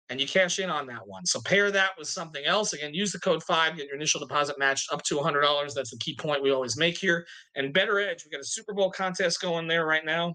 [0.08, 1.26] and you cash in on that one.
[1.26, 2.72] So pair that with something else.
[2.72, 3.76] Again, use the code five.
[3.76, 5.74] Get your initial deposit matched up to hundred dollars.
[5.74, 7.26] That's the key point we always make here.
[7.56, 10.34] And BettorEdge, we got a Super Bowl contest going there right now.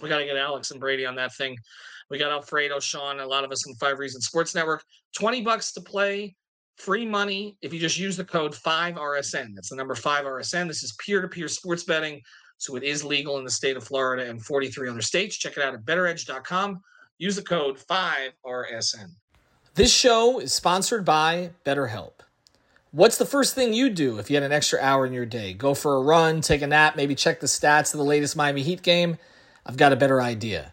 [0.00, 1.56] We got to get Alex and Brady on that thing.
[2.10, 4.84] We got Alfredo, Sean, a lot of us in Five Reasons Sports Network.
[5.16, 6.34] 20 bucks to play,
[6.76, 9.54] free money if you just use the code 5RSN.
[9.54, 10.68] That's the number 5RSN.
[10.68, 12.20] This is peer to peer sports betting.
[12.58, 15.36] So it is legal in the state of Florida and 43 other states.
[15.36, 16.80] Check it out at bettoredge.com.
[17.18, 19.10] Use the code 5RSN.
[19.74, 22.12] This show is sponsored by BetterHelp.
[22.92, 25.52] What's the first thing you do if you had an extra hour in your day?
[25.52, 28.62] Go for a run, take a nap, maybe check the stats of the latest Miami
[28.62, 29.18] Heat game?
[29.66, 30.72] I've got a better idea.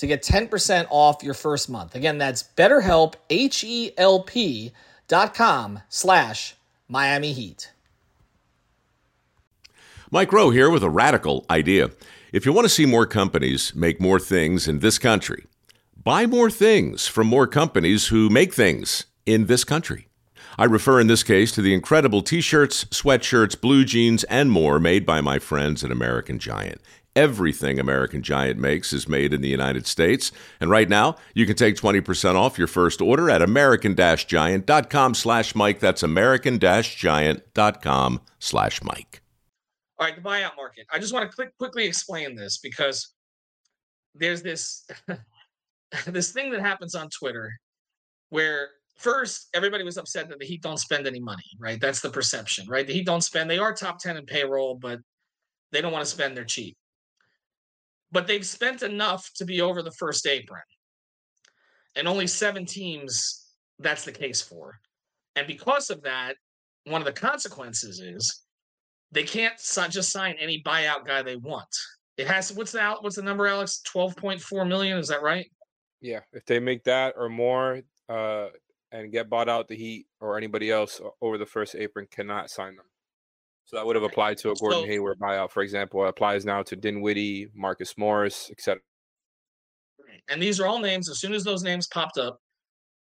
[0.00, 1.94] to get 10% off your first month.
[1.94, 4.72] Again, that's betterhelp, H-E-L-P
[5.08, 6.54] dot com slash
[6.88, 7.70] Miami Heat.
[10.10, 11.90] Mike Rowe here with a radical idea.
[12.32, 15.46] If you want to see more companies make more things in this country,
[16.02, 20.08] buy more things from more companies who make things in this country.
[20.58, 24.80] I refer in this case to the incredible t shirts, sweatshirts, blue jeans, and more
[24.80, 26.80] made by my friends at American Giant.
[27.16, 30.30] Everything American Giant makes is made in the United States.
[30.60, 35.80] And right now, you can take 20% off your first order at american-giant.com slash Mike.
[35.80, 39.22] That's american-giant.com slash Mike.
[39.98, 40.86] All right, the buyout market.
[40.92, 43.12] I just want to quick, quickly explain this because
[44.14, 44.86] there's this
[46.06, 47.50] this thing that happens on Twitter
[48.30, 51.80] where first everybody was upset that the Heat don't spend any money, right?
[51.80, 52.86] That's the perception, right?
[52.86, 53.50] The Heat don't spend.
[53.50, 55.00] They are top 10 in payroll, but
[55.72, 56.36] they don't want to spend.
[56.36, 56.76] They're cheap
[58.12, 60.62] but they've spent enough to be over the first apron.
[61.96, 63.46] And only seven teams
[63.78, 64.78] that's the case for.
[65.36, 66.36] And because of that,
[66.84, 68.42] one of the consequences is
[69.12, 69.54] they can't
[69.90, 71.68] just sign any buyout guy they want.
[72.16, 73.80] It has what's the what's the number, Alex?
[73.80, 74.98] Twelve point four million.
[74.98, 75.50] Is that right?
[76.00, 78.48] Yeah, if they make that or more, uh,
[78.92, 82.76] and get bought out, the Heat or anybody else over the first apron cannot sign
[82.76, 82.86] them.
[83.70, 86.04] So that would have applied to a Gordon so, Hayward buyout, for example.
[86.04, 88.82] It applies now to Dinwiddie, Marcus Morris, etc.
[90.28, 91.08] And these are all names.
[91.08, 92.40] As soon as those names popped up,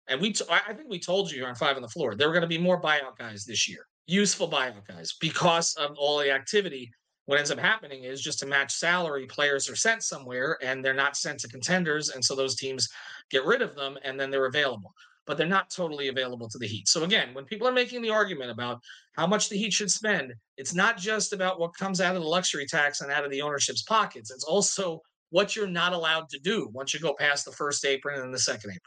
[0.09, 2.33] and we, t- I think we told you on five on the floor, there were
[2.33, 6.31] going to be more buyout guys this year, useful buyout guys, because of all the
[6.31, 6.91] activity.
[7.27, 10.95] What ends up happening is just to match salary, players are sent somewhere and they're
[10.95, 12.89] not sent to contenders, and so those teams
[13.31, 14.95] get rid of them, and then they're available
[15.27, 16.89] but they're not totally available to the Heat.
[16.89, 18.81] So again, when people are making the argument about
[19.17, 22.29] how much the Heat should spend, it's not just about what comes out of the
[22.29, 24.31] luxury tax and out of the ownership's pockets.
[24.31, 28.21] It's also what you're not allowed to do once you go past the first apron
[28.21, 28.81] and the second apron.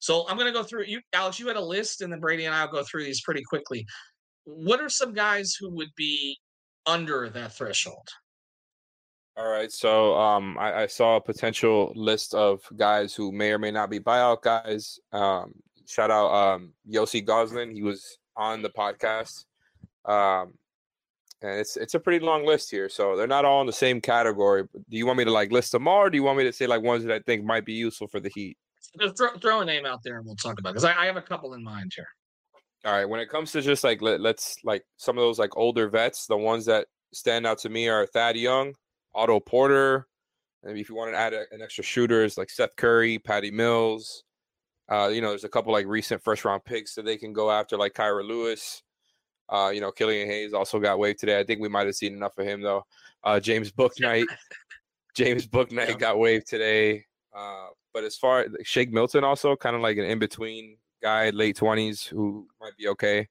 [0.00, 1.38] So I'm going to go through you, Alex.
[1.38, 3.86] You had a list, and then Brady and I'll go through these pretty quickly.
[4.44, 6.38] What are some guys who would be
[6.86, 8.08] under that threshold?
[9.38, 13.58] All right, so um, I, I, saw a potential list of guys who may or
[13.58, 14.98] may not be buyout guys.
[15.12, 15.52] Um,
[15.86, 19.44] shout out um, Yossi Gozlan; he was on the podcast,
[20.06, 20.54] um,
[21.40, 22.88] and it's it's a pretty long list here.
[22.88, 24.64] So they're not all in the same category.
[24.64, 26.52] do you want me to like list them all, or do you want me to
[26.52, 28.56] say like ones that I think might be useful for the Heat?
[29.00, 30.72] Just throw, throw a name out there, and we'll talk about it.
[30.72, 32.08] because I, I have a couple in mind here.
[32.84, 35.56] All right, when it comes to just like let, let's like some of those like
[35.56, 38.74] older vets, the ones that stand out to me are Thad Young.
[39.18, 40.06] Otto Porter.
[40.62, 44.24] Maybe if you want to add a, an extra shooters like Seth Curry, Patty Mills.
[44.90, 47.50] Uh, you know, there's a couple like recent first round picks that they can go
[47.50, 48.82] after, like Kira Lewis.
[49.48, 51.38] Uh, you know, Killian Hayes also got waived today.
[51.38, 52.84] I think we might have seen enough of him though.
[53.24, 54.26] Uh, James Bouknight,
[55.14, 55.94] James Bouknight yeah.
[55.94, 57.04] got waived today.
[57.36, 61.30] Uh, but as far as Shake Milton, also kind of like an in between guy,
[61.30, 63.28] late twenties, who might be okay.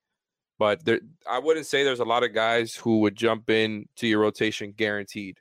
[0.59, 4.07] But there, I wouldn't say there's a lot of guys who would jump in to
[4.07, 5.39] your rotation guaranteed.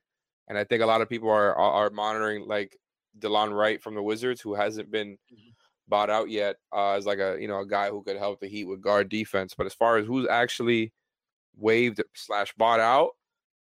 [0.48, 2.76] And I think a lot of people are are, monitoring like
[3.18, 5.50] Delon Wright from the Wizards, who hasn't been mm-hmm.
[5.88, 8.48] bought out yet, uh, as like a you know a guy who could help the
[8.48, 9.54] Heat with guard defense.
[9.56, 10.92] But as far as who's actually
[11.56, 13.10] waived slash bought out,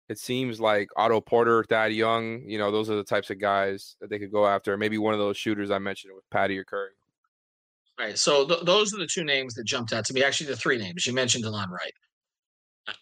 [0.09, 3.95] it seems like Otto Porter, Thad Young, you know, those are the types of guys
[3.99, 4.77] that they could go after.
[4.77, 6.91] Maybe one of those shooters I mentioned with Patty or Curry.
[7.97, 8.17] Right.
[8.17, 10.23] So th- those are the two names that jumped out to me.
[10.23, 11.93] Actually, the three names you mentioned, Delon Wright.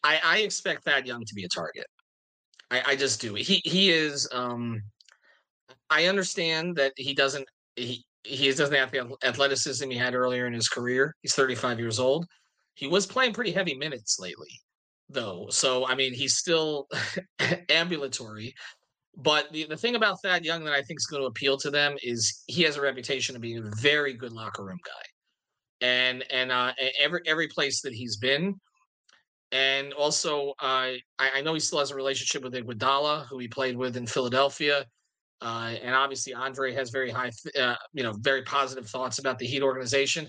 [0.03, 1.87] I, I expect Thad Young to be a target.
[2.71, 3.33] I, I just do.
[3.33, 4.27] He he is.
[4.31, 4.81] Um,
[5.89, 7.45] I understand that he doesn't.
[7.75, 11.13] He he doesn't have the athleticism he had earlier in his career.
[11.21, 12.25] He's 35 years old,
[12.75, 14.49] He was playing pretty heavy minutes lately,
[15.09, 15.47] though.
[15.49, 16.87] So I mean, he's still
[17.69, 18.53] ambulatory.
[19.15, 21.69] But the, the thing about Thad Young that I think is going to appeal to
[21.69, 26.23] them is he has a reputation of being a very good locker room guy, and
[26.31, 28.55] and uh, every every place that he's been,
[29.53, 33.77] and also I, I know he still has a relationship with Iguodala, who he played
[33.77, 34.85] with in Philadelphia,
[35.41, 39.47] uh, and obviously Andre has very high, uh, you know, very positive thoughts about the
[39.47, 40.27] Heat organization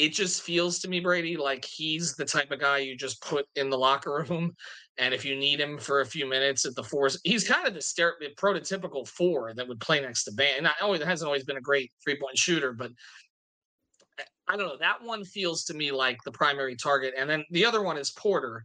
[0.00, 3.46] it just feels to me, Brady, like he's the type of guy you just put
[3.56, 4.56] in the locker room.
[4.98, 7.72] And if you need him for a few minutes at the four, he's kind of
[7.72, 10.58] the, stere- the prototypical four that would play next to Bam.
[10.58, 12.90] And always hasn't always been a great three point shooter, but
[14.50, 14.76] I don't know.
[14.80, 17.14] That one feels to me like the primary target.
[17.16, 18.64] And then the other one is Porter.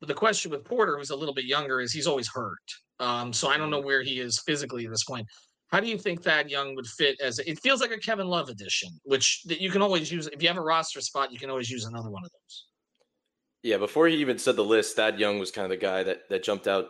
[0.00, 2.56] But the question with Porter, who's a little bit younger, is he's always hurt.
[2.98, 3.86] Um, so I don't know mm-hmm.
[3.86, 5.26] where he is physically at this point.
[5.68, 8.48] How do you think that Young would fit as it feels like a Kevin Love
[8.48, 11.50] edition, which that you can always use if you have a roster spot, you can
[11.50, 12.64] always use another one of those.
[13.62, 16.26] Yeah, before he even said the list, Thad Young was kind of the guy that
[16.30, 16.86] that jumped out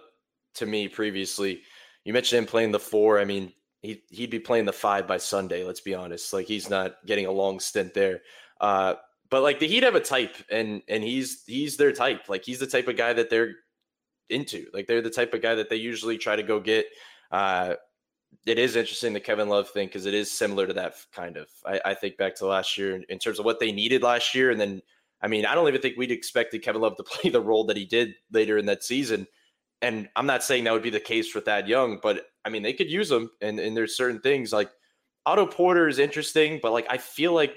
[0.55, 1.63] to me previously.
[2.05, 3.19] You mentioned him playing the four.
[3.19, 5.65] I mean, he he'd be playing the five by Sunday.
[5.65, 6.33] Let's be honest.
[6.33, 8.21] Like he's not getting a long stint there.
[8.61, 8.95] Uh,
[9.31, 12.29] but like the Heat have a type, and and he's he's their type.
[12.29, 13.55] Like he's the type of guy that they're
[14.31, 14.67] into.
[14.73, 16.87] Like they're the type of guy that they usually try to go get.
[17.31, 17.75] Uh,
[18.47, 21.49] it is interesting the Kevin Love thing because it is similar to that kind of.
[21.65, 24.51] I, I, think back to last year in terms of what they needed last year,
[24.51, 24.83] and then
[25.23, 27.77] I mean I don't even think we'd expected Kevin Love to play the role that
[27.77, 29.27] he did later in that season.
[29.81, 32.63] And I'm not saying that would be the case for Thad Young, but I mean
[32.63, 34.71] they could use him, and and there's certain things like
[35.27, 37.55] Otto Porter is interesting, but like I feel like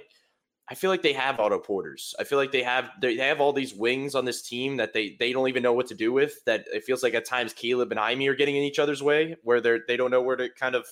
[0.68, 2.14] I feel like they have Otto Porters.
[2.20, 5.16] I feel like they have they have all these wings on this team that they
[5.18, 6.44] they don't even know what to do with.
[6.46, 9.38] That it feels like at times Caleb and Jaime are getting in each other's way,
[9.44, 10.86] where they're they don't know where to kind of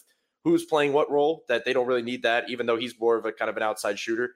[0.45, 1.43] who's playing what role.
[1.49, 3.63] That they don't really need that, even though he's more of a kind of an
[3.63, 4.35] outside shooter.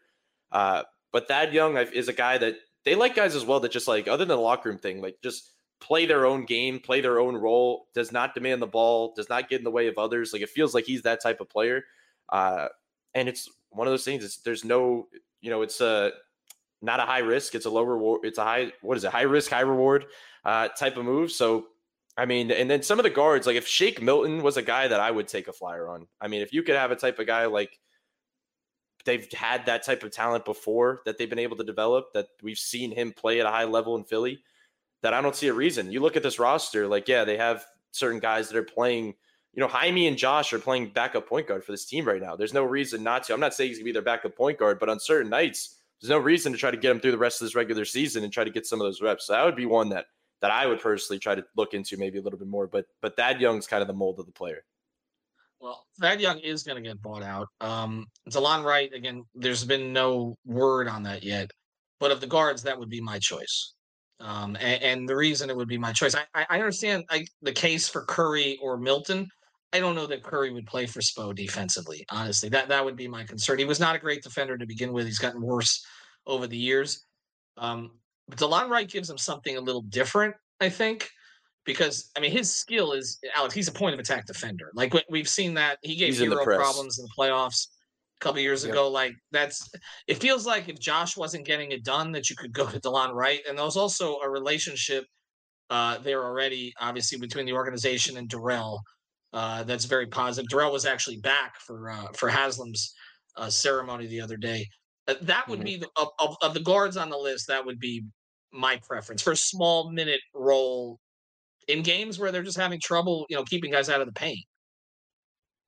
[0.52, 3.88] Uh, but Thad Young is a guy that they like guys as well that just
[3.88, 5.53] like other than the locker room thing, like just
[5.84, 9.50] play their own game, play their own role, does not demand the ball, does not
[9.50, 10.34] get in the way of others.
[10.34, 11.84] Like it feels like he's that type of player.
[12.30, 12.70] Uh,
[13.14, 14.40] and it's one of those things.
[14.44, 15.08] There's no
[15.44, 16.14] you know, it's a
[16.82, 17.54] not a high risk.
[17.54, 18.22] It's a low reward.
[18.24, 19.12] It's a high, what is it?
[19.12, 20.06] High risk, high reward
[20.46, 21.32] uh, type of move.
[21.32, 21.68] So,
[22.18, 24.88] I mean, and then some of the guards, like if Shake Milton was a guy
[24.88, 26.08] that I would take a flyer on.
[26.22, 27.78] I mean, if you could have a type of guy like
[29.06, 32.58] they've had that type of talent before that they've been able to develop, that we've
[32.58, 34.40] seen him play at a high level in Philly,
[35.04, 35.92] that I don't see a reason.
[35.92, 39.14] You look at this roster, like, yeah, they have certain guys that are playing
[39.54, 42.36] you know, Jaime and Josh are playing backup point guard for this team right now.
[42.36, 43.34] There's no reason not to.
[43.34, 46.10] I'm not saying he's gonna be their backup point guard, but on certain nights, there's
[46.10, 48.34] no reason to try to get him through the rest of this regular season and
[48.34, 49.28] try to get some of those reps.
[49.28, 50.08] So that would be one that
[50.42, 52.68] that I would personally try to look into maybe a little bit more.
[52.68, 54.64] But but Thad Young's kind of the mold of the player.
[55.60, 57.48] Well, Thad Young is going to get bought out.
[57.62, 59.24] Um, Delon Wright again.
[59.34, 61.52] There's been no word on that yet,
[62.00, 63.74] but of the guards, that would be my choice.
[64.24, 67.52] Um, and, and, the reason it would be my choice, I, I understand I, the
[67.52, 69.30] case for Curry or Milton
[69.74, 72.06] I don't know that Curry would play for Spo defensively.
[72.10, 73.58] Honestly, that that would be my concern.
[73.58, 75.08] He was not a great defender to begin with.
[75.08, 75.84] He's gotten worse
[76.28, 77.06] over the years.
[77.58, 77.92] Um,
[78.28, 81.10] but Delon Wright gives him something a little different, I think,
[81.66, 83.56] because I mean his skill is Alex.
[83.56, 84.72] He's a point of attack defender.
[84.76, 87.70] Like we've seen that he gave zero problems in the playoffs
[88.24, 88.72] couple years yep.
[88.72, 88.90] ago.
[88.90, 89.70] Like that's
[90.08, 93.14] it feels like if Josh wasn't getting it done, that you could go to Delon
[93.14, 95.06] Wright, and there was also a relationship
[95.70, 98.82] uh, there already, obviously between the organization and Darrell
[99.34, 100.50] uh, that's very positive.
[100.50, 102.94] Darrell was actually back for uh, for Haslem's
[103.36, 104.68] uh, ceremony the other day.
[105.08, 105.66] Uh, that would mm-hmm.
[105.66, 107.48] be the, of, of, of, the guards on the list.
[107.48, 108.06] That would be
[108.54, 111.00] my preference for a small minute role
[111.68, 114.46] in games where they're just having trouble, you know, keeping guys out of the paint.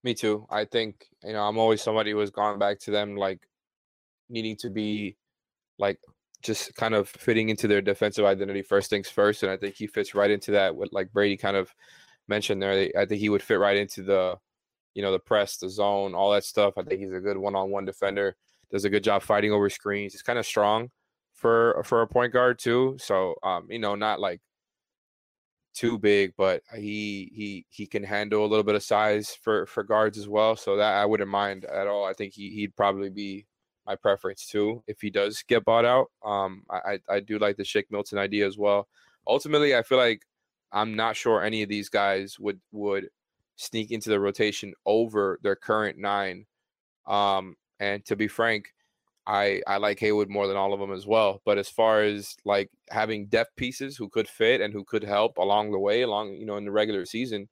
[0.05, 0.45] Me too.
[0.51, 3.39] I think you know I'm always somebody who has gone back to them like
[4.29, 5.17] needing to be
[5.79, 5.99] like
[6.43, 9.87] just kind of fitting into their defensive identity first things first, and I think he
[9.87, 10.75] fits right into that.
[10.75, 11.73] With like Brady kind of
[12.27, 14.37] mentioned there, I think he would fit right into the,
[14.93, 16.75] you know, the press, the zone, all that stuff.
[16.77, 18.35] I think he's a good one-on-one defender.
[18.71, 20.13] Does a good job fighting over screens.
[20.13, 20.91] He's kind of strong
[21.33, 22.97] for for a point guard too.
[22.99, 24.41] So, um, you know, not like
[25.75, 29.83] too big, but he he he can handle a little bit of size for for
[29.83, 30.55] guards as well.
[30.55, 32.05] So that I wouldn't mind at all.
[32.05, 33.45] I think he he'd probably be
[33.85, 36.07] my preference too if he does get bought out.
[36.23, 38.87] Um, I I do like the Shake Milton idea as well.
[39.27, 40.23] Ultimately, I feel like
[40.71, 43.09] I'm not sure any of these guys would would
[43.57, 46.45] sneak into the rotation over their current nine.
[47.05, 48.73] Um, and to be frank,
[49.27, 51.41] I I like Haywood more than all of them as well.
[51.45, 55.37] But as far as like having depth pieces who could fit and who could help
[55.37, 57.49] along the way, along you know in the regular season,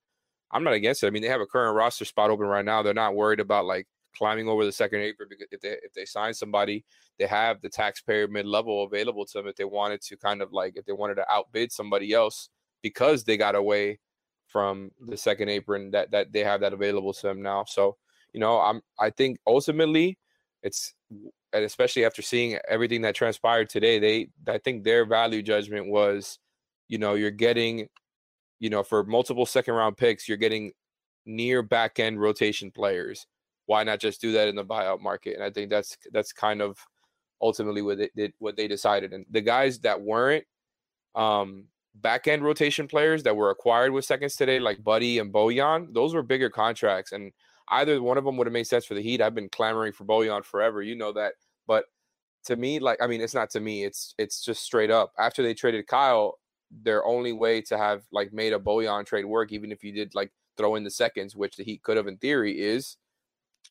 [0.52, 1.08] I'm not against it.
[1.08, 2.84] I mean, they have a current roster spot open right now.
[2.84, 6.06] They're not worried about like climbing over the second apron because if they if they
[6.06, 6.86] sign somebody,
[7.18, 10.54] they have the taxpayer mid level available to them if they wanted to kind of
[10.54, 12.50] like if they wanted to outbid somebody else
[12.82, 14.00] because they got away
[14.48, 17.66] from the second apron that that they have that available to them now.
[17.68, 17.98] So
[18.34, 20.20] you know, I'm I think ultimately
[20.62, 20.94] it's
[21.54, 26.40] and especially after seeing everything that transpired today, they I think their value judgment was,
[26.88, 27.88] you know, you're getting,
[28.60, 30.72] you know, for multiple second round picks, you're getting
[31.26, 33.26] near back end rotation players.
[33.66, 35.36] Why not just do that in the buyout market?
[35.36, 36.78] And I think that's that's kind of
[37.42, 39.14] ultimately what they did, what they decided.
[39.14, 40.46] And the guys that weren't
[41.16, 45.94] um, back end rotation players that were acquired with seconds today, like Buddy and Bojan,
[45.94, 47.12] those were bigger contracts.
[47.12, 47.32] And
[47.70, 49.22] either one of them would have made sense for the Heat.
[49.22, 50.82] I've been clamoring for Bojan forever.
[50.82, 51.34] You know that.
[51.68, 51.86] But
[52.46, 53.84] to me, like I mean, it's not to me.
[53.84, 55.14] It's it's just straight up.
[55.18, 56.40] After they traded Kyle,
[56.82, 60.14] their only way to have like made a Bojan trade work, even if you did
[60.16, 62.98] like throw in the seconds, which the Heat could have in theory, is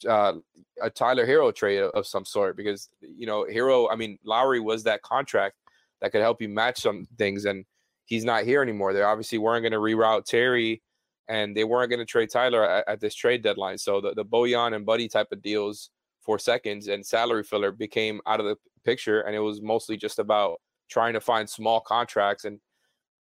[0.09, 0.35] uh,
[0.81, 2.57] a Tyler Herro trade of, some sort.
[2.57, 3.89] Because you know, Herro.
[3.91, 5.57] I mean, Lowry was that contract
[6.01, 7.65] that could help you match some things, and
[8.07, 8.93] he's not here anymore.
[8.93, 10.83] They obviously weren't going to reroute Terry,
[11.29, 13.79] and they weren't going to trade Tyler at, at, this trade deadline.
[13.79, 18.21] So the the Bojan and Buddy type of deals for seconds and salary filler became
[18.27, 22.45] out of the picture, and it was mostly just about trying to find small contracts
[22.45, 22.61] and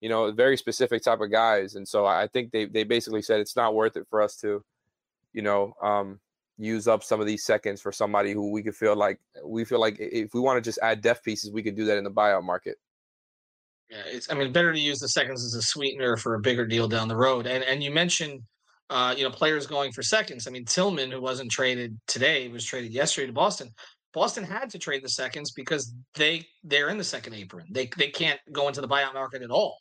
[0.00, 1.74] you know, very specific type of guys.
[1.74, 4.62] And so I think they they basically said it's not worth it for us to,
[5.32, 6.20] you know, um,
[6.56, 9.80] use up some of these seconds for somebody who we could feel like we feel
[9.80, 12.10] like if we want to just add depth pieces, we could do that in the
[12.10, 12.76] buyout market.
[13.90, 16.66] Yeah, it's I mean better to use the seconds as a sweetener for a bigger
[16.66, 17.46] deal down the road.
[17.46, 18.42] And and you mentioned
[18.90, 20.46] uh, you know, players going for seconds.
[20.46, 23.70] I mean, Tillman, who wasn't traded today, was traded yesterday to Boston.
[24.14, 27.66] Boston had to trade the seconds because they they're in the second apron.
[27.70, 29.78] They they can't go into the buyout market at all.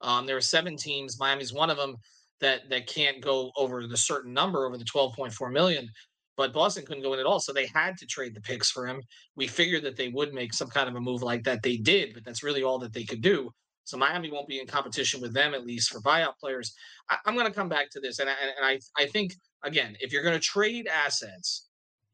[0.00, 1.18] Um, there are seven teams.
[1.18, 1.96] Miami's one of them
[2.40, 5.88] that that can't go over the certain number over the 12.4 million.
[6.36, 8.86] But Boston couldn't go in at all, so they had to trade the picks for
[8.86, 9.00] him.
[9.36, 11.62] We figured that they would make some kind of a move like that.
[11.62, 13.50] They did, but that's really all that they could do.
[13.84, 16.74] So Miami won't be in competition with them at least for buyout players.
[17.10, 19.96] I, am going to come back to this, and I, and I I think again,
[20.00, 21.68] if you're going to trade assets,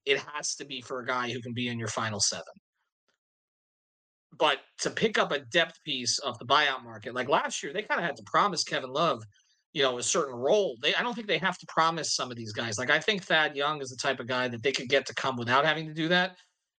[0.04, 2.44] it has to be for a guy who can be in your final seven.
[4.38, 7.82] But to pick up a depth piece of the buyout market, like last year, they
[7.82, 9.22] kind of had to promise Kevin Love,
[9.72, 10.76] you know, a certain role.
[10.82, 12.78] They I don't think they have to promise some of these guys.
[12.78, 15.14] Like I think Thad Young is the type of guy that they could get to
[15.14, 16.36] come without having to do that.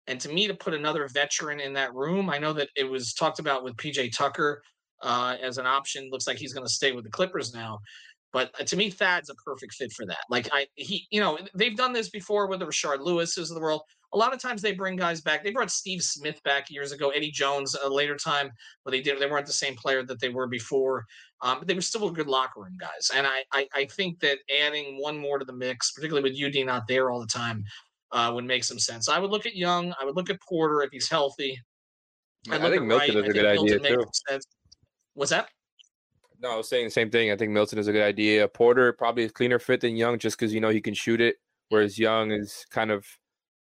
[0.08, 3.14] And to me, to put another veteran in that room, I know that it was
[3.14, 4.62] talked about with PJ Tucker
[5.04, 6.10] uh, as an option.
[6.12, 7.80] Looks like he's going to stay with the Clippers now.
[8.34, 10.24] But uh, to me, Thad's a perfect fit for that.
[10.30, 13.62] Like I, he, you know, they've done this before with the Rashard Lewis's of the
[13.62, 13.84] world
[14.14, 15.44] a lot of times they bring guys back.
[15.44, 18.52] They brought Steve Smith back years ago, Eddie Jones a later time,
[18.84, 21.06] but they did they weren't the same player that they were before.
[21.44, 23.10] Um, but they were still a good locker room guys.
[23.16, 26.66] And I, I, I think that adding one more to the mix, particularly with UD
[26.66, 27.64] not there all the time,
[28.12, 29.10] uh, would make some sense.
[29.10, 29.94] I would look at Young.
[30.00, 31.60] I would look at Porter if he's healthy.
[32.50, 33.10] I, I think Milton Wright.
[33.10, 34.06] is a good idea too.
[35.14, 35.50] What's that?
[36.40, 37.32] No, I was saying the same thing.
[37.32, 38.48] I think Milton is a good idea.
[38.48, 41.36] Porter probably a cleaner fit than Young just because you know he can shoot it,
[41.70, 43.06] whereas Young is kind of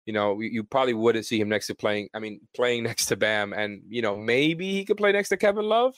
[0.06, 2.10] you know, you probably wouldn't see him next to playing.
[2.14, 5.38] I mean, playing next to Bam, and you know, maybe he could play next to
[5.38, 5.96] Kevin Love.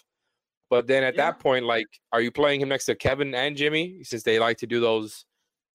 [0.74, 1.26] But then at yeah.
[1.26, 4.57] that point, like, are you playing him next to Kevin and Jimmy since they like
[4.57, 5.24] to do those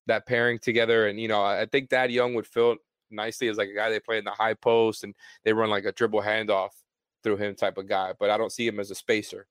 [0.09, 1.07] that pairing together?
[1.07, 2.79] And you know, I think Thad Young would fit
[3.09, 5.85] nicely as like a guy they play in the high post and they run like
[5.85, 6.71] a dribble handoff
[7.23, 8.13] through him type of guy.
[8.19, 9.47] But I don't see him as a spacer.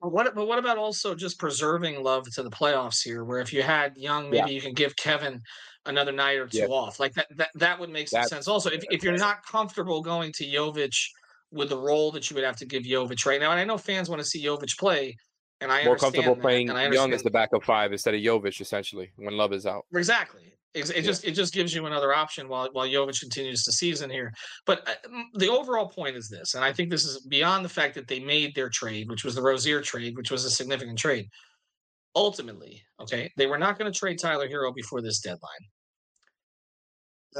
[0.00, 3.52] But what, but what about also just preserving love to the playoffs here, where if
[3.52, 4.46] you had Young, maybe yeah.
[4.54, 5.42] you can give Kevin
[5.84, 6.66] another night or two yeah.
[6.66, 7.00] off.
[7.00, 8.46] Like that, that, that would make some sense.
[8.46, 10.96] Also, if, if you're not comfortable going to Jovic
[11.52, 13.78] with the role that you would have to give Jovic right now, and I know
[13.78, 15.16] fans want to see Jovic play,
[15.60, 19.10] and I more comfortable that, playing Young as the backup five instead of Jovic, essentially,
[19.16, 19.84] when Love is out.
[19.94, 20.54] Exactly.
[20.72, 21.02] It, it yeah.
[21.02, 24.32] just it just gives you another option while while Jovic continues the season here.
[24.66, 27.94] But uh, the overall point is this, and I think this is beyond the fact
[27.96, 31.28] that they made their trade, which was the Rozier trade, which was a significant trade
[32.14, 35.40] ultimately, okay, they were not going to trade Tyler Herro before this deadline.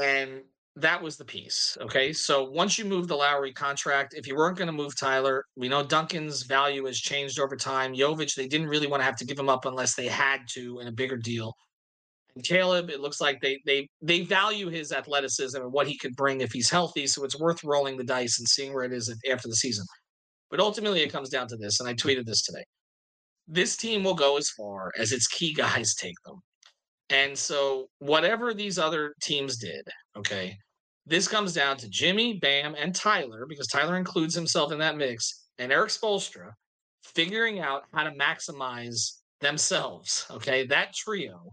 [0.01, 0.41] And
[0.77, 1.77] that was the piece.
[1.81, 2.13] Okay.
[2.13, 5.67] So once you move the Lowry contract, if you weren't going to move Tyler, we
[5.67, 7.93] know Duncan's value has changed over time.
[7.93, 10.79] Jovic, they didn't really want to have to give him up unless they had to
[10.79, 11.53] in a bigger deal.
[12.35, 16.15] And Caleb, it looks like they they they value his athleticism and what he could
[16.15, 17.05] bring if he's healthy.
[17.07, 19.85] So it's worth rolling the dice and seeing where it is after the season.
[20.49, 22.63] But ultimately, it comes down to this, and I tweeted this today
[23.47, 26.41] this team will go as far as its key guys take them.
[27.11, 29.85] And so, whatever these other teams did,
[30.17, 30.57] okay,
[31.05, 35.47] this comes down to Jimmy, Bam, and Tyler, because Tyler includes himself in that mix,
[35.59, 36.51] and Erik Spoelstra
[37.03, 40.25] figuring out how to maximize themselves.
[40.31, 41.51] Okay, that trio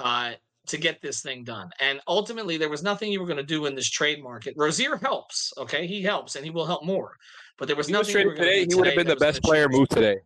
[0.00, 0.32] uh,
[0.68, 1.68] to get this thing done.
[1.80, 4.54] And ultimately, there was nothing you were going to do in this trade market.
[4.56, 5.86] Rozier helps, okay?
[5.86, 7.14] He helps, and he will help more.
[7.58, 8.74] But there was He was nothing you were traded today.
[8.74, 10.16] He would have been the best player moved today.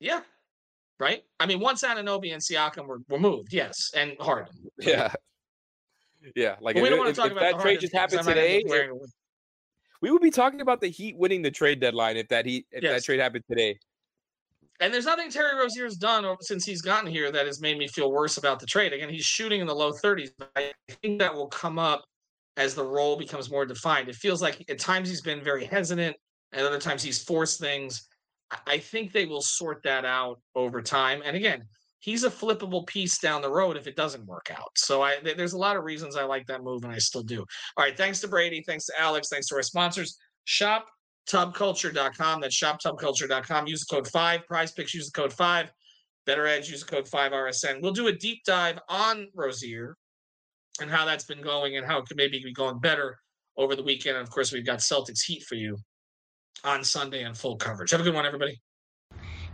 [0.00, 0.20] Yeah.
[1.00, 1.22] Right?
[1.38, 4.52] I mean, once Anunoby and Siakam were, were moved, yes, and Harden.
[4.80, 5.12] Yeah.
[6.34, 8.36] Yeah, like we if, don't want to talk about that trade just happened I might
[8.36, 9.06] end today, up wearing a-
[10.02, 12.82] we would be talking about the Heat winning the trade deadline if that Heat if
[12.82, 12.92] Yes.
[13.00, 13.78] that trade happened today.
[14.80, 18.10] And there's nothing Terry Rozier's done since he's gotten here that has made me feel
[18.12, 18.92] worse about the trade.
[18.92, 20.72] Again, he's shooting in the low 30s, but I
[21.02, 22.04] think that will come up
[22.56, 24.08] as the role becomes more defined.
[24.08, 26.16] It feels like at times he's been very hesitant,
[26.52, 28.08] and other times he's forced things.
[28.66, 31.22] I- think they will sort that out over time.
[31.24, 31.66] And again,
[32.00, 34.70] he's a flippable piece down the road if it doesn't work out.
[34.76, 37.22] So I th- there's a lot of reasons I like that move, and I still
[37.22, 37.40] do.
[37.76, 40.16] All right, thanks to Brady, thanks to Alex, thanks to our sponsors.
[40.44, 40.86] Shop
[41.28, 42.40] tubculture.com.
[42.40, 43.66] That's shoptubculture.com.
[43.66, 44.40] Use the code 5.
[44.50, 45.70] PrizePicks, use the code 5.
[46.26, 47.80] BettorEdge, use the code 5RSN.
[47.80, 49.96] We'll do a deep dive on Rozier
[50.80, 53.18] and how that's been going and how it could maybe be going better
[53.56, 54.16] over the weekend.
[54.16, 55.76] And of course, we've got Celtics Heat for you
[56.64, 57.90] on Sunday and full coverage.
[57.90, 58.60] Have a good one, everybody.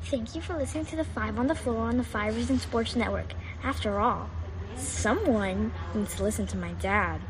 [0.05, 2.95] Thank you for listening to the Five on the Floor on the Five Reasons Sports
[2.95, 3.33] Network.
[3.63, 4.29] After all,
[4.77, 7.21] someone needs to listen to my dad.